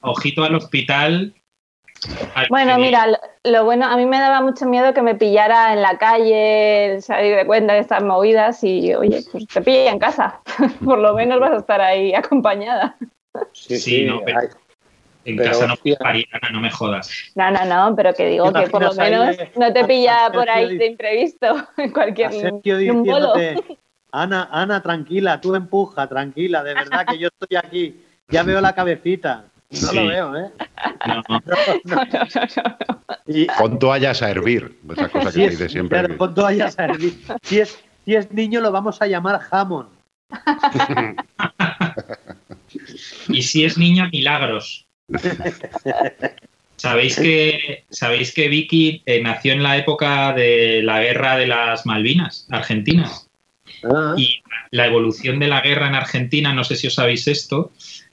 [0.02, 1.34] ojito al hospital.
[2.36, 5.16] al Bueno, que- mira, lo, lo bueno, a mí me daba mucho miedo que me
[5.16, 9.92] pillara en la calle, salir de cuenta de estas movidas y, oye, pues te pilla
[9.92, 10.40] en casa.
[10.86, 12.96] Por lo menos vas a estar ahí acompañada.
[13.52, 14.48] Sí, no, pero- ay,
[15.26, 15.76] En Pero, casa no
[16.54, 17.12] no me jodas.
[17.36, 20.28] No, no, no, pero que digo ¿Te que por lo menos de- no te pilla
[20.28, 21.46] a por ahí de imprevisto
[21.78, 22.32] en cualquier
[22.90, 23.34] un bolo.
[24.12, 28.02] Ana, Ana, tranquila, tú empuja, tranquila, de verdad que yo estoy aquí.
[28.32, 29.46] Ya veo la cabecita.
[29.72, 29.96] No Sí.
[29.96, 30.50] lo veo, ¿eh?
[31.08, 31.42] No, no.
[33.28, 34.80] Y, Pon toallas a hervir.
[34.92, 36.00] Esa cosa que si se es, dice siempre.
[36.00, 37.14] claro, con toallas a hervir.
[37.44, 39.90] Si es, si es niño, lo vamos a llamar jamón.
[43.28, 44.86] Y si es niña, milagros.
[46.76, 51.86] Sabéis que, sabéis que Vicky eh, nació en la época de la guerra de las
[51.86, 53.28] Malvinas, Argentinas.
[53.84, 57.72] Ah, Y la evolución de la guerra en Argentina, no sé si os sabéis esto,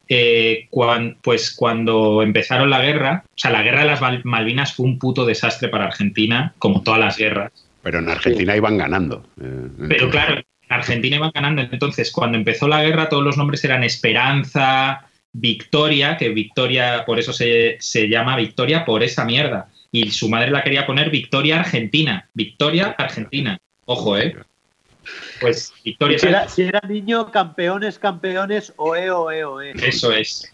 [0.09, 4.75] eh, cuan- pues cuando empezaron la guerra, o sea, la guerra de las Mal- Malvinas
[4.75, 7.53] fue un puto desastre para Argentina, como todas las guerras.
[7.83, 9.25] Pero en Argentina iban ganando.
[9.41, 11.63] eh, Pero claro, en Argentina iban ganando.
[11.63, 17.33] Entonces, cuando empezó la guerra, todos los nombres eran Esperanza, Victoria, que Victoria, por eso
[17.33, 19.69] se, se llama Victoria, por esa mierda.
[19.93, 22.29] Y su madre la quería poner Victoria Argentina.
[22.35, 23.59] Victoria Argentina.
[23.85, 24.35] Ojo, ¿eh?
[25.41, 26.19] Pues Victoria.
[26.19, 29.73] si, era, si era niño, campeones, campeones, oe, oe, oe.
[29.83, 30.51] Eso es.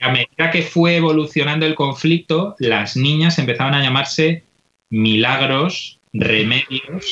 [0.00, 4.44] Y a medida que fue evolucionando el conflicto, las niñas empezaban a llamarse
[4.90, 7.06] milagros, remedios,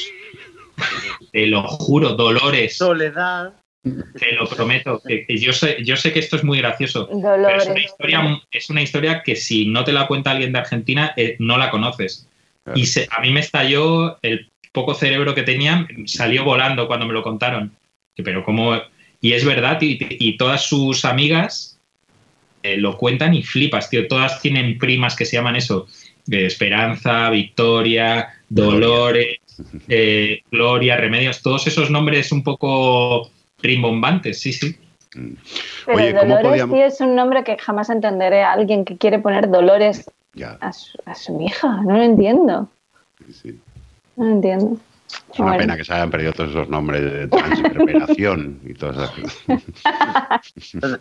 [1.32, 3.52] te lo juro, dolores, Soledad.
[3.82, 5.00] te lo prometo.
[5.06, 7.62] que- que yo, sé, yo sé que esto es muy gracioso, pero Dolores.
[7.64, 11.12] es una historia, es una historia que si no te la cuenta alguien de Argentina,
[11.16, 12.28] eh, no la conoces.
[12.64, 12.78] Claro.
[12.78, 17.12] Y se- a mí me estalló el poco cerebro que tenía, salió volando cuando me
[17.14, 17.72] lo contaron.
[18.14, 18.74] Pero como
[19.20, 21.78] y es verdad, y, y todas sus amigas
[22.62, 24.06] eh, lo cuentan y flipas, tío.
[24.06, 25.86] Todas tienen primas que se llaman eso:
[26.26, 29.38] de Esperanza, Victoria, Dolores,
[29.88, 33.30] eh, Gloria, Remedios, todos esos nombres un poco
[33.62, 34.76] rimbombantes, sí, sí.
[35.86, 38.96] Pero Oye, ¿cómo Dolores, podíamos- tío, es un nombre que jamás entenderé a alguien que
[38.98, 40.04] quiere poner Dolores
[40.34, 42.68] Ya, A su, a su hija, no lo entiendo.
[43.26, 43.60] sí, sí.
[44.16, 44.76] No entiendo.
[45.32, 45.60] Es una Bueno.
[45.62, 49.10] pena que se hayan perdido todos esos nombres de transverberación y todas esas
[49.44, 50.52] cosas.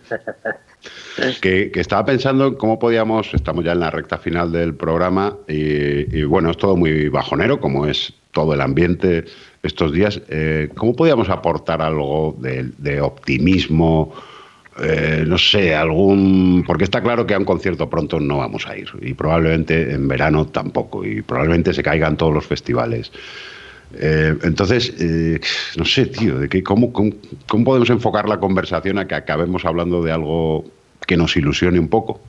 [1.42, 5.36] que, que estaba pensando en cómo podíamos, estamos ya en la recta final del programa
[5.48, 9.26] y, y bueno, es todo muy bajonero, como es todo el ambiente
[9.64, 10.22] estos días.
[10.30, 14.14] Eh, ¿Cómo podíamos aportar algo de, de optimismo?
[14.78, 16.64] Eh, no sé, algún.
[16.66, 18.90] Porque está claro que a un concierto pronto no vamos a ir.
[19.02, 21.06] Y probablemente en verano tampoco.
[21.06, 23.12] Y probablemente se caigan todos los festivales.
[23.94, 25.40] Eh, entonces, eh,
[25.78, 27.12] no sé, tío, de qué, cómo, cómo,
[27.48, 30.66] cómo podemos enfocar la conversación a que acabemos hablando de algo
[31.06, 32.20] que nos ilusione un poco?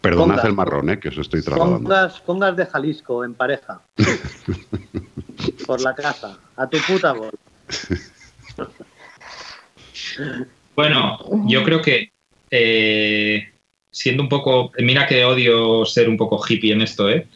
[0.00, 0.44] Perdonad Congas.
[0.44, 1.88] el marrón, eh, que os estoy trasladando.
[1.88, 3.80] Congas, congas de Jalisco en pareja.
[5.66, 6.38] Por la casa.
[6.56, 7.34] A tu puta voz.
[10.76, 12.10] Bueno, yo creo que
[12.50, 13.48] eh,
[13.90, 17.26] siendo un poco, mira que odio ser un poco hippie en esto, ¿eh?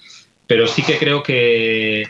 [0.47, 2.09] pero sí que creo que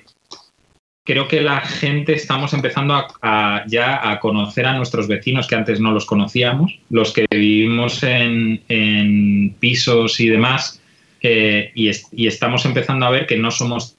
[1.05, 5.55] creo que la gente estamos empezando a, a ya a conocer a nuestros vecinos que
[5.55, 10.83] antes no los conocíamos, los que vivimos en, en pisos y demás,
[11.23, 13.97] eh, y, es- y estamos empezando a ver que no somos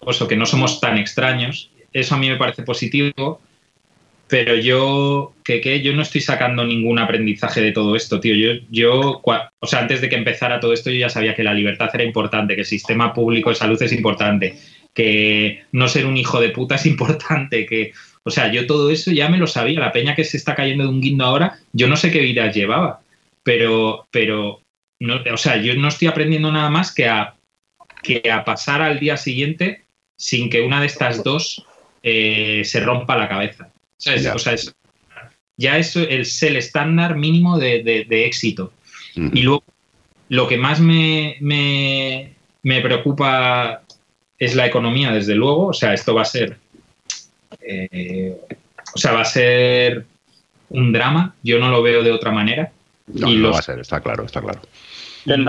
[0.00, 1.70] o sea, que no somos tan extraños.
[1.92, 3.40] Eso a mí me parece positivo,
[4.28, 8.34] pero yo que, que yo no estoy sacando ningún aprendizaje de todo esto, tío.
[8.34, 11.54] Yo, yo, o sea, antes de que empezara todo esto, yo ya sabía que la
[11.54, 14.58] libertad era importante, que el sistema público de salud es importante,
[14.92, 17.92] que no ser un hijo de puta es importante, que,
[18.24, 19.78] o sea, yo todo eso ya me lo sabía.
[19.78, 22.54] La peña que se está cayendo de un guindo ahora, yo no sé qué vidas
[22.54, 23.00] llevaba,
[23.44, 24.60] pero, pero,
[24.98, 27.36] no, o sea, yo no estoy aprendiendo nada más que a,
[28.02, 29.84] que a pasar al día siguiente
[30.18, 31.64] sin que una de estas dos
[32.02, 33.70] eh, se rompa la cabeza.
[33.98, 34.22] ¿Sabes?
[34.22, 34.34] Ya.
[34.34, 34.74] O sea, es-
[35.56, 38.72] ya eso es el estándar mínimo de, de- de éxito.
[39.14, 39.64] Y luego,
[40.28, 42.32] lo que más me, me-
[42.62, 43.82] me preocupa
[44.38, 45.68] es la economía, desde luego.
[45.68, 46.58] O sea, esto va a ser.
[47.60, 48.36] eh,
[48.94, 50.04] o sea, va a ser
[50.70, 51.34] un drama.
[51.42, 52.72] Yo no lo veo de otra manera.
[53.06, 54.60] No, y no los- va a ser, está claro, está claro.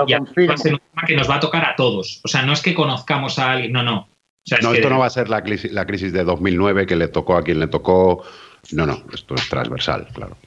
[0.07, 0.13] Y
[0.47, 2.21] va a ser un tema que nos va a tocar a todos.
[2.23, 4.07] O sea, no es que conozcamos a alguien, no, no.
[4.49, 6.95] Es No, que esto no va a ser la crisis, la crisis de 2009 que
[6.95, 8.23] le tocó a quien le tocó.
[8.71, 10.37] No, no, esto es transversal, claro.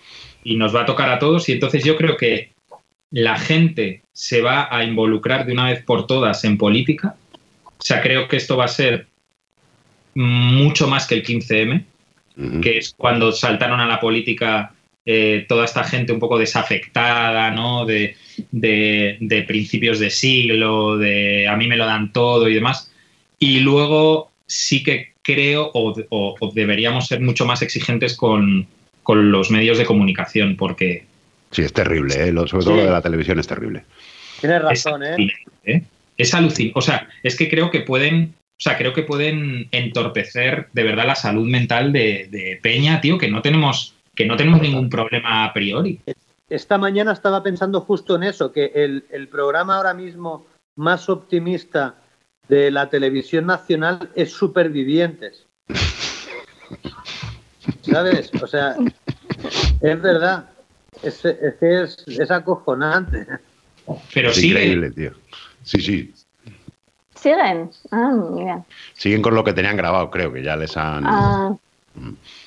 [0.44, 2.52] y nos va a tocar a todos y entonces yo creo que
[3.10, 7.14] la gente se va a involucrar de una vez por todas en política.
[7.66, 9.06] O sea, creo que esto va a ser
[10.14, 11.84] mucho más que el 15M,
[12.36, 12.60] Ujú.
[12.60, 14.72] que es cuando saltaron a la política
[15.06, 17.84] eh, toda esta gente un poco desafectada, ¿no?
[17.86, 18.16] De,
[18.50, 22.89] de- de principios de siglo, de a mí me lo dan todo y demás.
[23.40, 28.66] Y luego sí que creo o, o- o deberíamos ser mucho más exigentes con,
[29.02, 31.06] con los medios de comunicación, porque
[31.50, 32.30] Sí, es terrible, ¿eh?
[32.32, 32.80] Lo- sobre todo Sí.
[32.80, 33.82] lo de la televisión es terrible.
[34.40, 35.14] Tienes es razón, ¿eh?
[35.14, 35.82] alucinante, ¿eh?
[36.16, 36.78] Es alucinante.
[36.78, 41.06] O sea, es que creo que pueden, o sea, creo que pueden entorpecer de verdad
[41.06, 45.44] la salud mental de, de Peña, tío, que no tenemos, que no tenemos ningún problema
[45.44, 45.98] a priori.
[46.48, 51.94] Esta mañana estaba pensando justo en eso, que el, el programa ahora mismo más optimista
[52.50, 55.46] de la televisión nacional es Supervivientes.
[57.82, 58.30] ¿Sabes?
[58.42, 58.76] O sea,
[59.80, 60.50] es verdad.
[61.02, 63.26] Es, es, que es, es acojonante.
[64.12, 65.12] Pero es sí, increíble, tío.
[65.62, 66.12] Sí, sí.
[67.14, 67.70] ¿Siguen?
[67.92, 68.64] Ah, mira.
[68.94, 71.04] Siguen con lo que tenían grabado, creo que ya les han.
[71.06, 71.56] Ah,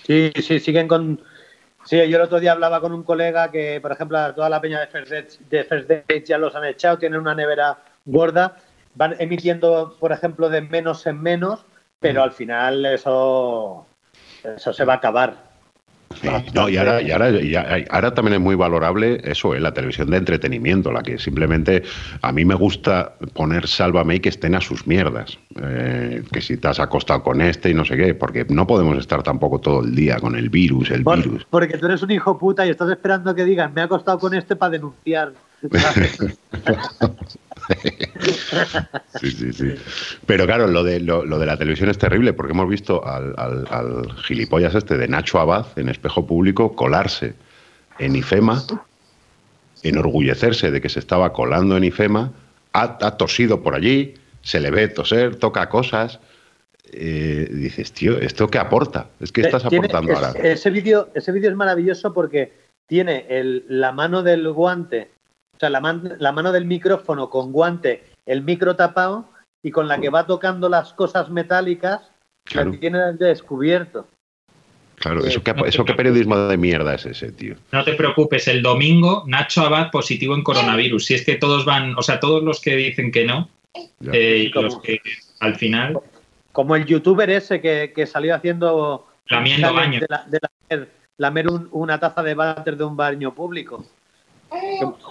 [0.06, 1.22] Sí, sí, siguen con.
[1.86, 4.80] Sí, yo el otro día hablaba con un colega que, por ejemplo, toda la peña
[4.80, 8.58] de First de First Dates ya los han echado, tienen una nevera gorda,
[8.96, 11.66] van emitiendo, por ejemplo, de menos en menos,
[12.00, 13.86] pero al final eso,
[14.44, 15.54] eso se va a acabar.
[16.22, 16.28] Sí.
[16.54, 17.56] No, y ahora, y ahora, y
[17.90, 19.60] ahora- también es muy valorable eso, ¿eh?
[19.60, 21.82] la televisión de entretenimiento, la que simplemente
[22.22, 25.40] a mí me gusta poner Sálvame y que estén a sus mierdas.
[25.60, 29.00] Eh, que si te has acostado con este y no sé qué, porque no podemos
[29.00, 31.48] estar tampoco todo el día con el virus, el Por- virus.
[31.50, 34.36] porque tú eres un hijo puta y estás esperando que digan, me ha acostado con
[34.36, 35.34] este para denunciar.
[39.20, 39.74] Sí, sí, sí.
[40.26, 43.34] Pero claro, lo de, lo, lo de la televisión es terrible porque hemos visto al,
[43.38, 47.36] al- al gilipollas este de Nacho Abad en espejo público colarse
[48.00, 48.64] en IFEMA,
[49.84, 52.32] enorgullecerse de que se estaba colando en IFEMA,
[52.74, 56.20] ha, ha tosido por allí, se le ve toser, toca cosas.
[56.96, 59.08] eh, dices, tío, ¿esto qué aporta?
[59.20, 60.40] Es que estás Tiene- aportando es- ahora.
[60.50, 62.54] Ese vídeo ese vídeo es maravilloso porque
[62.88, 65.10] tiene el- la mano del guante,
[65.56, 69.26] o sea, la, man- la mano del micrófono con guante, el micro tapado
[69.64, 72.02] y con la que va tocando las cosas metálicas,
[72.46, 72.72] Claro.
[72.74, 74.06] la tiene descubierto.
[74.96, 77.56] Claro, eso qué, eso qué periodismo de mierda es ese, tío.
[77.72, 81.06] no te preocupes, el domingo Nacho Abad positivo en coronavirus.
[81.06, 83.50] Si es que todos van, o sea, todos los que dicen que no,
[84.12, 85.00] eh, y los que
[85.40, 85.98] al final
[86.52, 90.00] Como el youtuber ese que, que salió haciendo Lamiendo baño.
[90.02, 90.40] de, la- de
[90.70, 93.86] lamer, lamer un- una taza de váter de un baño público.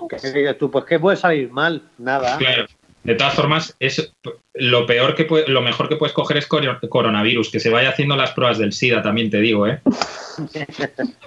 [0.08, 2.38] Que dices tú, pues que puede salir mal, nada.
[2.38, 2.66] Claro.
[3.02, 4.12] De todas formas, es
[4.54, 7.88] lo peor que puede- lo mejor que puedes coger es coro- coronavirus, que se vaya
[7.90, 9.80] haciendo las pruebas del SIDA, también te digo, ¿eh?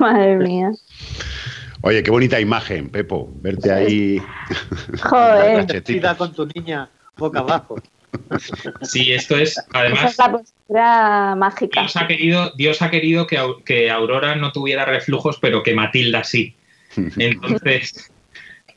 [0.00, 0.70] Madre mía.
[1.82, 3.30] Oye, qué bonita imagen, Pepo.
[3.40, 4.22] Verte ahí.
[5.02, 5.82] Joder.
[5.86, 7.76] Sida con tu niña boca abajo.
[8.82, 11.80] Sí, esto es, Esa además, es la postura mágica.
[11.80, 15.74] Dios ha querido, Dios ha querido que, Au- que Aurora no tuviera reflujos, pero que
[15.74, 16.54] Matilda sí.
[16.96, 18.10] Entonces,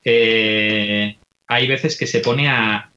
[0.04, 1.18] eh,
[1.48, 2.92] hay veces que se pone a,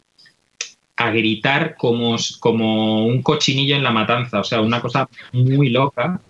[0.97, 6.20] a gritar como, como un cochinillo en la matanza, o sea, una cosa muy loca.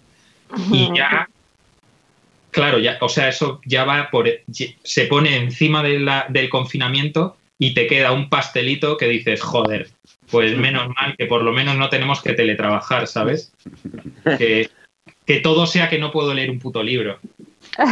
[0.72, 1.28] Y ya,
[2.50, 4.28] claro, ya, o sea, eso ya va por.
[4.82, 9.88] Se pone encima de la- del confinamiento y te queda un pastelito que dices, joder,
[10.30, 13.52] pues menos mal que por lo menos no tenemos que teletrabajar, ¿sabes?
[14.38, 14.70] Que,
[15.24, 17.18] que todo sea que no puedo leer un puto libro.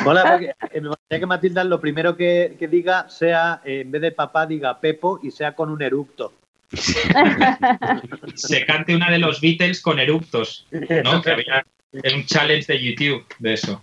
[0.04, 4.02] Mola porque me gustaría que Matilda lo primero que, que diga sea, eh, en vez
[4.02, 6.32] de papá, diga Pepo y sea con un eructo.
[8.34, 10.66] Se cante una de los Beatles con eructos,
[11.04, 11.22] ¿no?
[11.22, 13.82] Que había un challenge de YouTube de eso.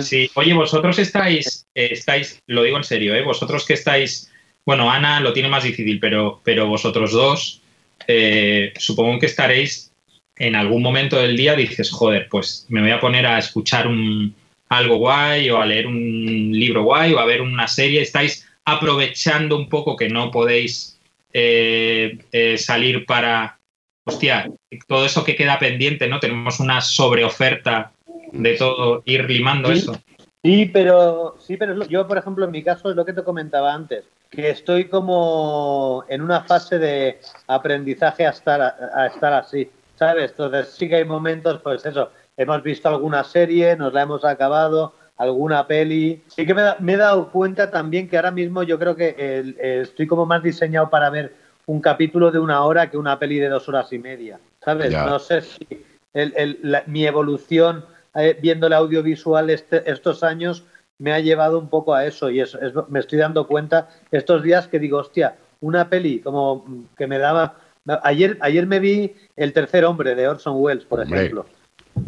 [0.00, 3.22] Sí, oye, vosotros estáis, eh, estáis, lo digo en serio, ¿eh?
[3.22, 4.29] Vosotros que estáis,
[4.70, 7.60] bueno, Ana lo tiene más difícil, pero, pero vosotros dos,
[8.06, 9.90] eh, supongo que estaréis
[10.36, 14.32] en algún momento del día, dices, joder, pues me voy a poner a escuchar un,
[14.68, 19.56] algo guay o a leer un libro guay o a ver una serie, estáis aprovechando
[19.56, 21.00] un poco que no podéis
[21.32, 23.58] eh, eh, salir para,
[24.04, 24.48] hostia,
[24.86, 26.20] todo eso que queda pendiente, ¿no?
[26.20, 27.90] Tenemos una sobreoferta
[28.30, 30.00] de todo, ir limando eso.
[30.42, 33.12] Sí, pero sí, pero es lo- yo, por ejemplo, en mi caso es lo que
[33.12, 39.32] te comentaba antes, que estoy como en una fase de aprendizaje a estar, a, estar
[39.34, 40.30] así, ¿sabes?
[40.30, 44.94] Entonces sí que hay momentos, pues eso, hemos visto alguna serie, nos la hemos acabado,
[45.18, 46.22] alguna peli.
[46.28, 49.14] Sí que me, da- me he dado cuenta también que ahora mismo yo creo que
[49.18, 51.34] el- eh, estoy como más diseñado para ver
[51.66, 54.90] un capítulo de una hora que una peli de dos horas y media, ¿sabes?
[54.90, 55.04] Ya.
[55.04, 55.66] No sé si
[56.14, 57.84] el- el- la- mi evolución
[58.14, 60.64] eh, viendo el audiovisual este- estos años
[60.98, 64.42] me ha llevado un poco a eso y es- es- me estoy dando cuenta estos
[64.42, 67.56] días que digo, hostia, una peli como mm, que me daba...
[68.02, 71.18] Ayer, ayer me vi El tercer hombre de Orson Welles, por Hombre.
[71.20, 71.46] ejemplo.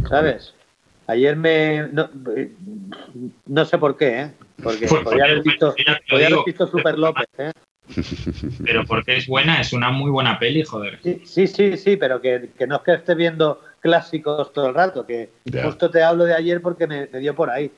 [0.09, 0.55] ¿Sabes?
[1.07, 1.89] Ayer me...
[1.93, 2.09] No,
[3.47, 4.31] no sé por qué, ¿eh?
[4.63, 5.75] Porque Pues, podría haber visto,
[6.09, 7.51] podría haber visto Super López, ¿eh?
[8.65, 11.01] pero porque es buena, es una muy buena peli, joder.
[11.03, 14.75] Sí, sí, sí, sí, pero que, que no es que esté viendo clásicos todo el
[14.75, 15.65] rato, que Ya.
[15.65, 17.71] justo te hablo de ayer porque me, me dio por ahí.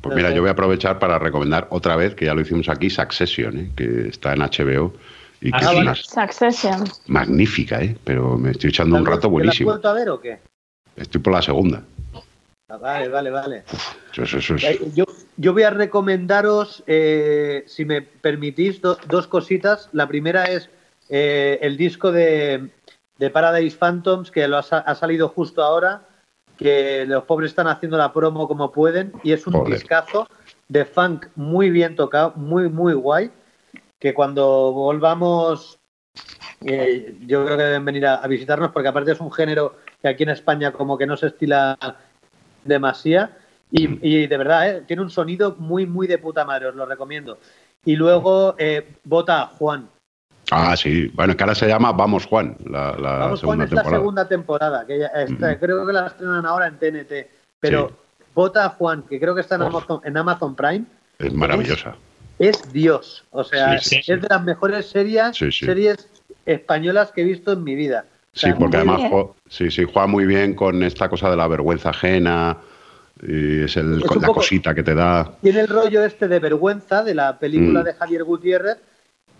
[0.00, 2.88] Pues mira, yo voy a aprovechar para recomendar otra vez, que ya lo hicimos aquí,
[2.90, 3.70] Succession, ¿eh?
[3.76, 4.94] que está en HBO
[5.40, 5.80] y que Ah, es vale.
[5.82, 6.84] una Succession.
[7.06, 7.96] magnífica, ¿eh?
[8.02, 9.70] pero me estoy echando un ¿Te la- rato ¿Te la has buenísimo.
[9.70, 10.38] vuelto a ver o qué?
[10.96, 11.82] Estoy por la segunda.
[12.70, 13.64] Ah, vale, vale, vale.
[14.12, 15.04] Eso, eso- eso es- Eh, Yo,
[15.36, 19.88] yo voy a recomendaros, eh, si me permitís, do- dos cositas.
[19.92, 20.68] La primera es
[21.10, 22.68] eh, el disco de,
[23.18, 26.02] de Paradise Phantoms, que lo ha, ha salido justo ahora,
[26.56, 29.74] que los pobres están haciendo la promo como pueden, y es un Joder.
[29.74, 30.28] discazo
[30.68, 33.30] de funk muy bien tocado, muy, muy guay,
[33.98, 35.78] que cuando volvamos,
[36.64, 40.08] eh, yo creo que deben venir a, a visitarnos, porque aparte es un género que
[40.08, 41.78] aquí en España como que no se estila
[42.64, 43.30] demasiado.
[43.70, 44.84] Y, y de verdad, ¿eh?
[44.86, 47.38] tiene un sonido muy, muy de puta madre, os lo recomiendo.
[47.84, 49.88] Y luego eh, vota a Juan.
[50.50, 51.10] Ah, sí.
[51.14, 53.96] Bueno, que ahora se llama Vamos Juan, la, la Vamos, Juan segunda es la temporada.
[54.00, 55.58] segunda temporada, que ya está- Ujú.
[55.60, 57.30] creo que la estrenan ahora en TNT.
[57.60, 57.94] Pero Sí.
[58.34, 59.62] vota a Juan, que creo que está en.
[59.62, 60.84] Amazon, en Amazon Prime,
[61.18, 61.96] Es maravillosa.
[62.38, 63.24] es Dios.
[63.30, 64.12] O sea, Sí, sí.
[64.12, 66.08] es de las mejores series, series
[66.46, 68.04] españolas que he visto en mi vida.
[68.08, 71.48] O Sí, porque además jo- sí, sí, juega muy bien con esta cosa de la
[71.48, 72.56] vergüenza ajena.
[73.20, 75.32] Y es el- Es la poco- cosita que te da.
[75.42, 77.84] tiene el rollo este de vergüenza de la película Mm.
[77.84, 78.76] de Javier Gutiérrez,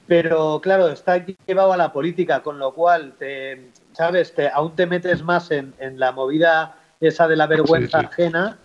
[0.08, 4.34] pero claro, está llevado a la política, con lo cual, te, ¿sabes?
[4.34, 8.12] Te, aún te metes más en, en la movida esa de la vergüenza Sí, sí.
[8.12, 8.58] ajena.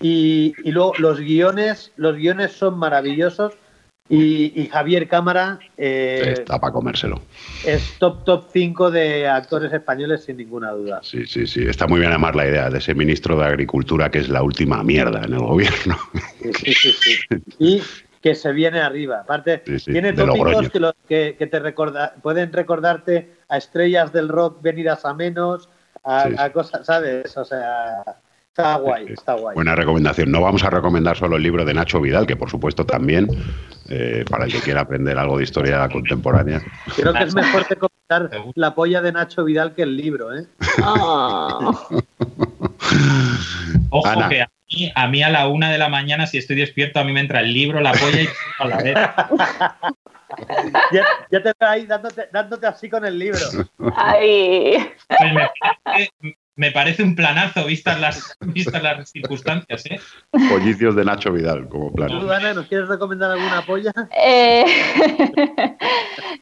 [0.00, 3.52] Y, y luego los guiones, los guiones son maravillosos.
[4.10, 7.20] Y, y Javier Cámara eh, Está para comérselo.
[7.66, 11.00] es top top 5 de actores españoles sin ninguna duda.
[11.02, 11.64] Sí, sí, sí.
[11.68, 14.82] Está muy bien además la idea de ese ministro de Agricultura que es la última
[14.82, 15.98] mierda en el gobierno.
[16.40, 16.92] Sí, sí, sí,
[17.28, 17.36] sí.
[17.58, 17.82] Y
[18.22, 19.20] que se viene arriba.
[19.20, 24.12] Aparte, Sí, sí, tiene tópicos que, los- que, que te recorda, pueden recordarte a estrellas
[24.12, 25.68] del rock venidas a menos,
[26.04, 26.36] a, Sí, sí.
[26.38, 27.36] a cosas, ¿sabes?
[27.36, 28.02] O sea,
[28.48, 29.54] está guay, está guay.
[29.54, 30.30] Buena recomendación.
[30.32, 33.28] No vamos a recomendar solo el libro de Nacho Vidal, que por supuesto también,
[33.88, 36.60] eh, para el que quiera aprender algo de historia contemporánea.
[36.96, 40.46] Creo que es mejor que comentar la polla de Nacho Vidal que el libro, ¿eh?
[40.82, 41.58] Ah.
[43.90, 44.28] Ojo Ana.
[44.28, 47.04] que a mí, a mí a la una de la mañana, si estoy despierto, a
[47.04, 48.96] mí me entra el libro, la polla y a la vez.
[50.92, 53.40] Ya, ya te veo ahí dándote, dándote así con el libro.
[53.96, 54.92] Ay.
[55.08, 60.00] Pues me, me parece un planazo vistas las, vistas las circunstancias, ¿eh?
[60.50, 62.30] Pollicios de Nacho Vidal, como ¿Tú, plan.
[62.30, 63.92] Ana, nos quieres recomendar alguna polla?
[64.20, 64.64] Eh,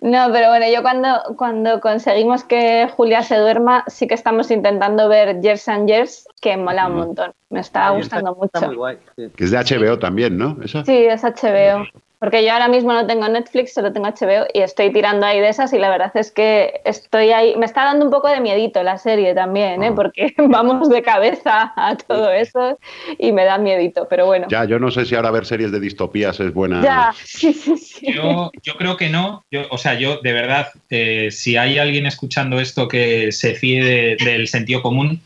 [0.01, 5.07] no, pero bueno, yo cuando, cuando conseguimos que Julia se duerma, sí que estamos intentando
[5.09, 7.33] ver Years and Years, que mola un montón.
[7.51, 8.69] Me está gustando está mucho.
[8.69, 8.99] muy guay.
[9.17, 9.31] sí.
[9.37, 10.57] Que es de HBO también, ¿no?
[10.65, 10.83] ¿Esa?
[10.85, 11.87] Sí, es HBO.
[12.19, 15.51] Porque yo ahora mismo no tengo Netflix, solo tengo HBO y estoy tirando ahí de
[15.51, 17.55] esas y la verdad es que estoy ahí.
[17.57, 19.89] Me está dando un poco de miedito la serie también, ¿eh?
[19.91, 19.95] Ah.
[19.95, 22.79] porque vamos de cabeza a todo eso
[23.19, 24.47] y me da miedito, pero bueno.
[24.49, 26.81] Ya, yo no sé si ahora ver series de distopías es buena.
[26.83, 28.13] Ya, sí, sí, sí.
[28.15, 29.45] Yo, yo creo que no.
[29.51, 33.85] Yo, o sea, yo de verdad, eh, si hay alguien escuchando esto que se fíe
[33.85, 35.21] de- del sentido común,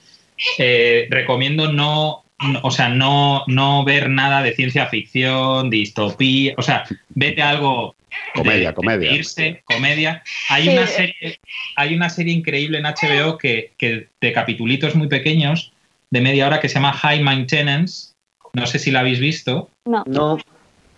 [0.59, 2.25] eh, recomiendo no-
[2.63, 7.95] o sea, no, no ver nada de ciencia ficción, distopía, o sea, vete a algo
[8.35, 9.11] de- Comedia, de comedia.
[9.11, 10.23] reírse, comedia.
[10.49, 10.69] Hay Sí.
[10.71, 11.41] una serie,
[11.77, 15.73] hay una serie increíble en HBO que, que de capitulitos muy pequeños,
[16.11, 18.13] de media hora, que se llama High Maintenance.
[18.53, 19.71] No sé si la habéis visto.
[19.85, 20.03] No.
[20.07, 20.39] No,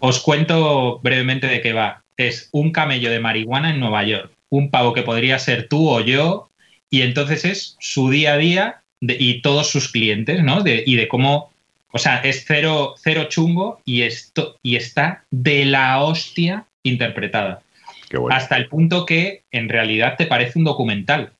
[0.00, 2.02] Os cuento brevemente de qué va.
[2.16, 4.30] Es un camello de marihuana en Nueva York.
[4.48, 6.48] Un pavo que podría ser tú o yo.
[6.90, 10.62] Y entonces es su día a día de- y todos sus clientes, ¿no?
[10.62, 11.50] De- y de cómo.
[11.90, 17.60] O sea, es cero, cero chungo y, esto, y está de la hostia interpretada.
[18.08, 18.34] Qué bueno.
[18.34, 21.32] Hasta el punto que en realidad te parece un documental.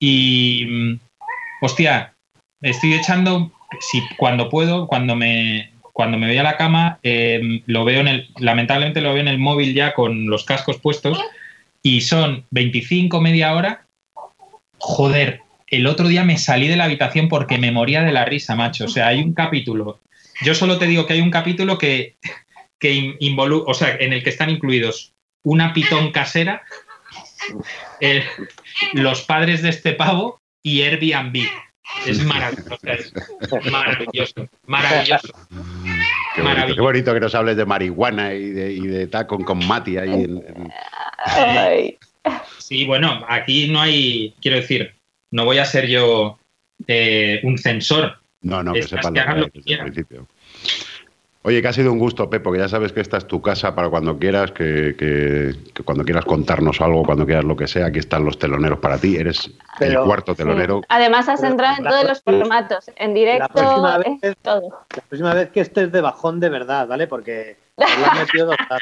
[0.00, 0.98] Y.
[1.60, 2.14] Hostia,
[2.62, 3.52] estoy echando.
[3.80, 5.72] Si cuando puedo, cuando me.
[5.92, 8.28] Cuando me voy a la cama, eh, lo veo en el.
[8.38, 11.18] Lamentablemente lo veo en el móvil ya con los cascos puestos.
[11.82, 13.86] Y son 25, media hora.
[14.78, 18.54] Joder, el otro día me salí de la habitación porque me moría de la risa,
[18.54, 18.84] macho.
[18.84, 20.00] O sea, hay un capítulo.
[20.42, 22.16] Yo solo te digo que hay un capítulo que,
[22.78, 25.12] que in- involu- o sea, en el que están incluidos
[25.42, 26.62] una pitón casera,
[28.92, 31.44] los padres de este pavo y Airbnb.
[32.04, 32.78] Es maravilloso.
[32.82, 34.48] es maravilloso.
[34.66, 35.28] Maravilloso.
[36.34, 39.44] Qué bonito, qué bonito que nos hables de marihuana y de, y de tal con,
[39.66, 40.10] Mati ahí.
[40.12, 40.72] en- en-
[41.24, 41.96] Ay.
[42.58, 44.95] Sí, bueno, aquí no hay, quiero decir,
[45.30, 46.38] no voy a ser yo
[46.86, 48.18] eh, un censor.
[48.42, 49.86] No, no, que Estás sepan que lo que hagan hay lo que desde el quieran.
[49.86, 50.26] principio.
[51.42, 53.72] Oye, que ha sido un gusto, Pepo, que ya sabes que esta es tu casa
[53.72, 57.86] para cuando quieras, que, que- que cuando quieras contarnos algo, cuando quieras lo que sea,
[57.86, 59.16] aquí están los teloneros para ti.
[59.16, 60.80] Eres Pero- el cuarto telonero.
[60.88, 64.70] Además has entrado en la todos los próxima- formatos, en directo, próxima eh, vez- todo.
[64.96, 67.06] la próxima vez que estés de bajón de verdad, ¿vale?
[67.06, 68.80] Porque lo has metido doblado.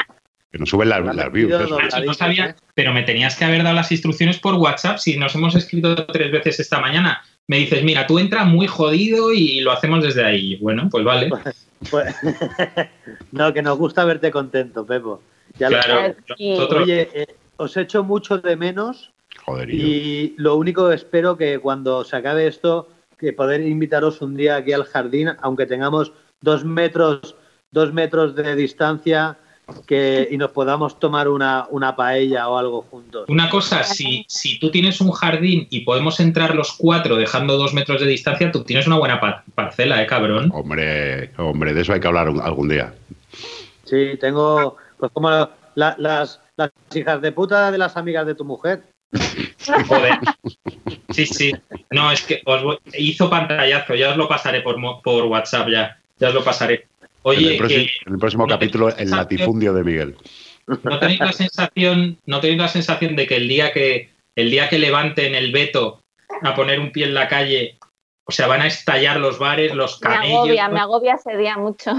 [0.55, 1.53] Que nos suben las, views.
[1.53, 2.05] eso.
[2.05, 2.55] no sabía, ¿eh?
[2.77, 6.31] pero me tenías que haber dado las instrucciones por WhatsApp si nos hemos escrito tres
[6.31, 7.25] veces esta mañana.
[7.49, 10.55] Me dices, mira, tú entra muy jodido y lo hacemos desde ahí.
[10.59, 11.29] Bueno, pues vale.
[11.91, 12.15] Pues-
[13.33, 15.21] no, que nos gusta verte contento, Pepo.
[15.59, 17.27] Ya lo Claro, nosotros- Oye, eh,
[17.57, 19.11] os echo mucho de menos
[19.45, 24.37] Joder, y lo único que espero que cuando se acabe esto, que poder invitaros un
[24.37, 27.35] día aquí al jardín, aunque tengamos dos metros,
[27.73, 29.37] dos metros de distancia,
[29.87, 33.25] que, y nos podamos tomar una, una paella o algo juntos.
[33.29, 37.75] Una cosa, si, si tú tienes un jardín y podemos entrar los cuatro dejando dos
[37.75, 40.51] metros de distancia, tú tienes una buena pa- parcela, ¿eh, cabrón?
[40.55, 42.95] Hombre, hombre, de eso hay que hablar un- algún día.
[43.85, 48.45] Sí, tengo, pues como la- las, las hijas de puta de las amigas de tu
[48.45, 48.83] mujer.
[49.89, 50.19] Joder.
[51.11, 51.53] Sí, sí.
[51.91, 55.99] No, es que os voy- hizo pantallazo, ya os lo pasaré por, por WhatsApp, ya.
[56.19, 56.87] Ya os lo pasaré.
[57.25, 60.17] En, Oye, el próximo, que en el próximo no capítulo, el latifundio de Miguel.
[60.67, 64.69] ¿no tenéis la sensación, no tenéis la sensación de que el día que el día
[64.69, 66.01] que levanten el veto
[66.43, 67.79] a poner un pie en la calle,
[68.27, 70.39] o sea, van a estallar los bares, los Me camellos?
[70.39, 71.93] agobia, me agobia ese día mucho.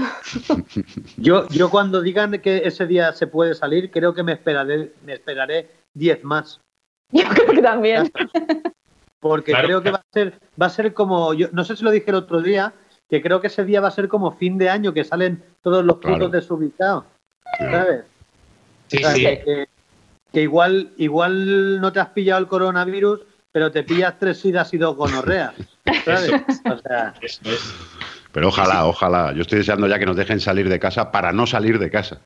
[1.16, 5.14] Yo, yo cuando digan que ese día se puede salir, creo que me esperaré, me
[5.14, 6.60] esperaré 10 más.
[7.12, 8.12] Yo creo que también.
[9.20, 10.02] Porque Claro, creo que claro.
[10.04, 12.42] va a ser, va a ser como, yo no sé si lo dije el otro
[12.42, 12.74] día,
[13.08, 15.84] que creo que ese día va a ser como fin de año, que salen todos
[15.84, 16.16] los Claro.
[16.18, 17.04] putos desubicados,
[17.58, 18.04] ¿sabes?
[18.88, 19.20] Sí, O sea, sí.
[19.22, 19.68] Que, que-
[20.32, 23.20] que igual, igual no te has pillado el coronavirus,
[23.52, 25.54] pero te pillas tres sidas y dos gonorreas,
[26.04, 26.32] ¿sabes?
[26.64, 27.74] O sea, Eso es.
[28.32, 29.32] Pero ojalá, ojalá.
[29.32, 32.20] Yo estoy deseando ya que nos dejen salir de casa para no salir de casa.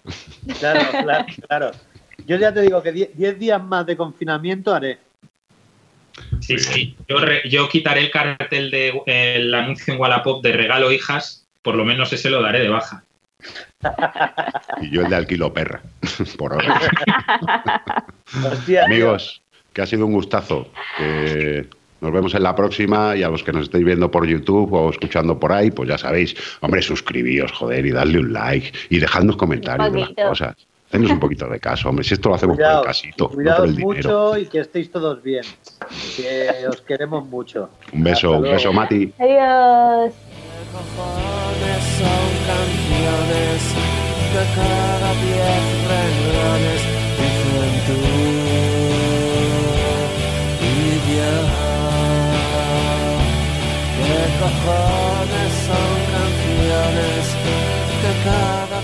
[0.59, 1.70] claro, claro, claro.
[2.26, 4.99] Yo ya te digo que 10 días más de confinamiento haré.
[6.41, 6.97] Sí, sí.
[7.09, 11.75] Yo, re- yo quitaré el cartel de el anuncio en Wallapop de regalo hijas, por
[11.75, 13.05] lo menos ese lo daré de baja.
[14.81, 15.81] y yo el de alquilo perra,
[16.39, 16.81] por ahora.
[18.53, 19.43] Hostia, Amigos,
[19.73, 20.71] que ha sido un gustazo.
[22.01, 24.89] Nos vemos en la próxima y a los que nos estéis viendo por YouTube o
[24.91, 29.37] escuchando por ahí, pues ya sabéis, hombre, suscribíos, joder, y darle un like y dejadnos
[29.37, 30.57] comentarios de las cosas.
[30.91, 33.28] Hacednos un poquito de caso, hombre, si esto lo hacemos por Cuidaos, el casito, no
[33.28, 33.95] por cuidaos el dinero.
[33.95, 35.45] mucho y que estéis todos bien.
[36.16, 37.70] Que os queremos mucho.
[37.93, 39.14] Un beso, un beso, Mati.
[39.20, 40.12] Adiós.
[40.72, 43.62] cojones son canciones
[44.34, 46.82] de cada diez renglones
[47.18, 47.99] dicen tú
[50.66, 51.34] y yo.
[54.07, 57.24] ¿Qué cojones son canciones
[58.03, 58.78] de cada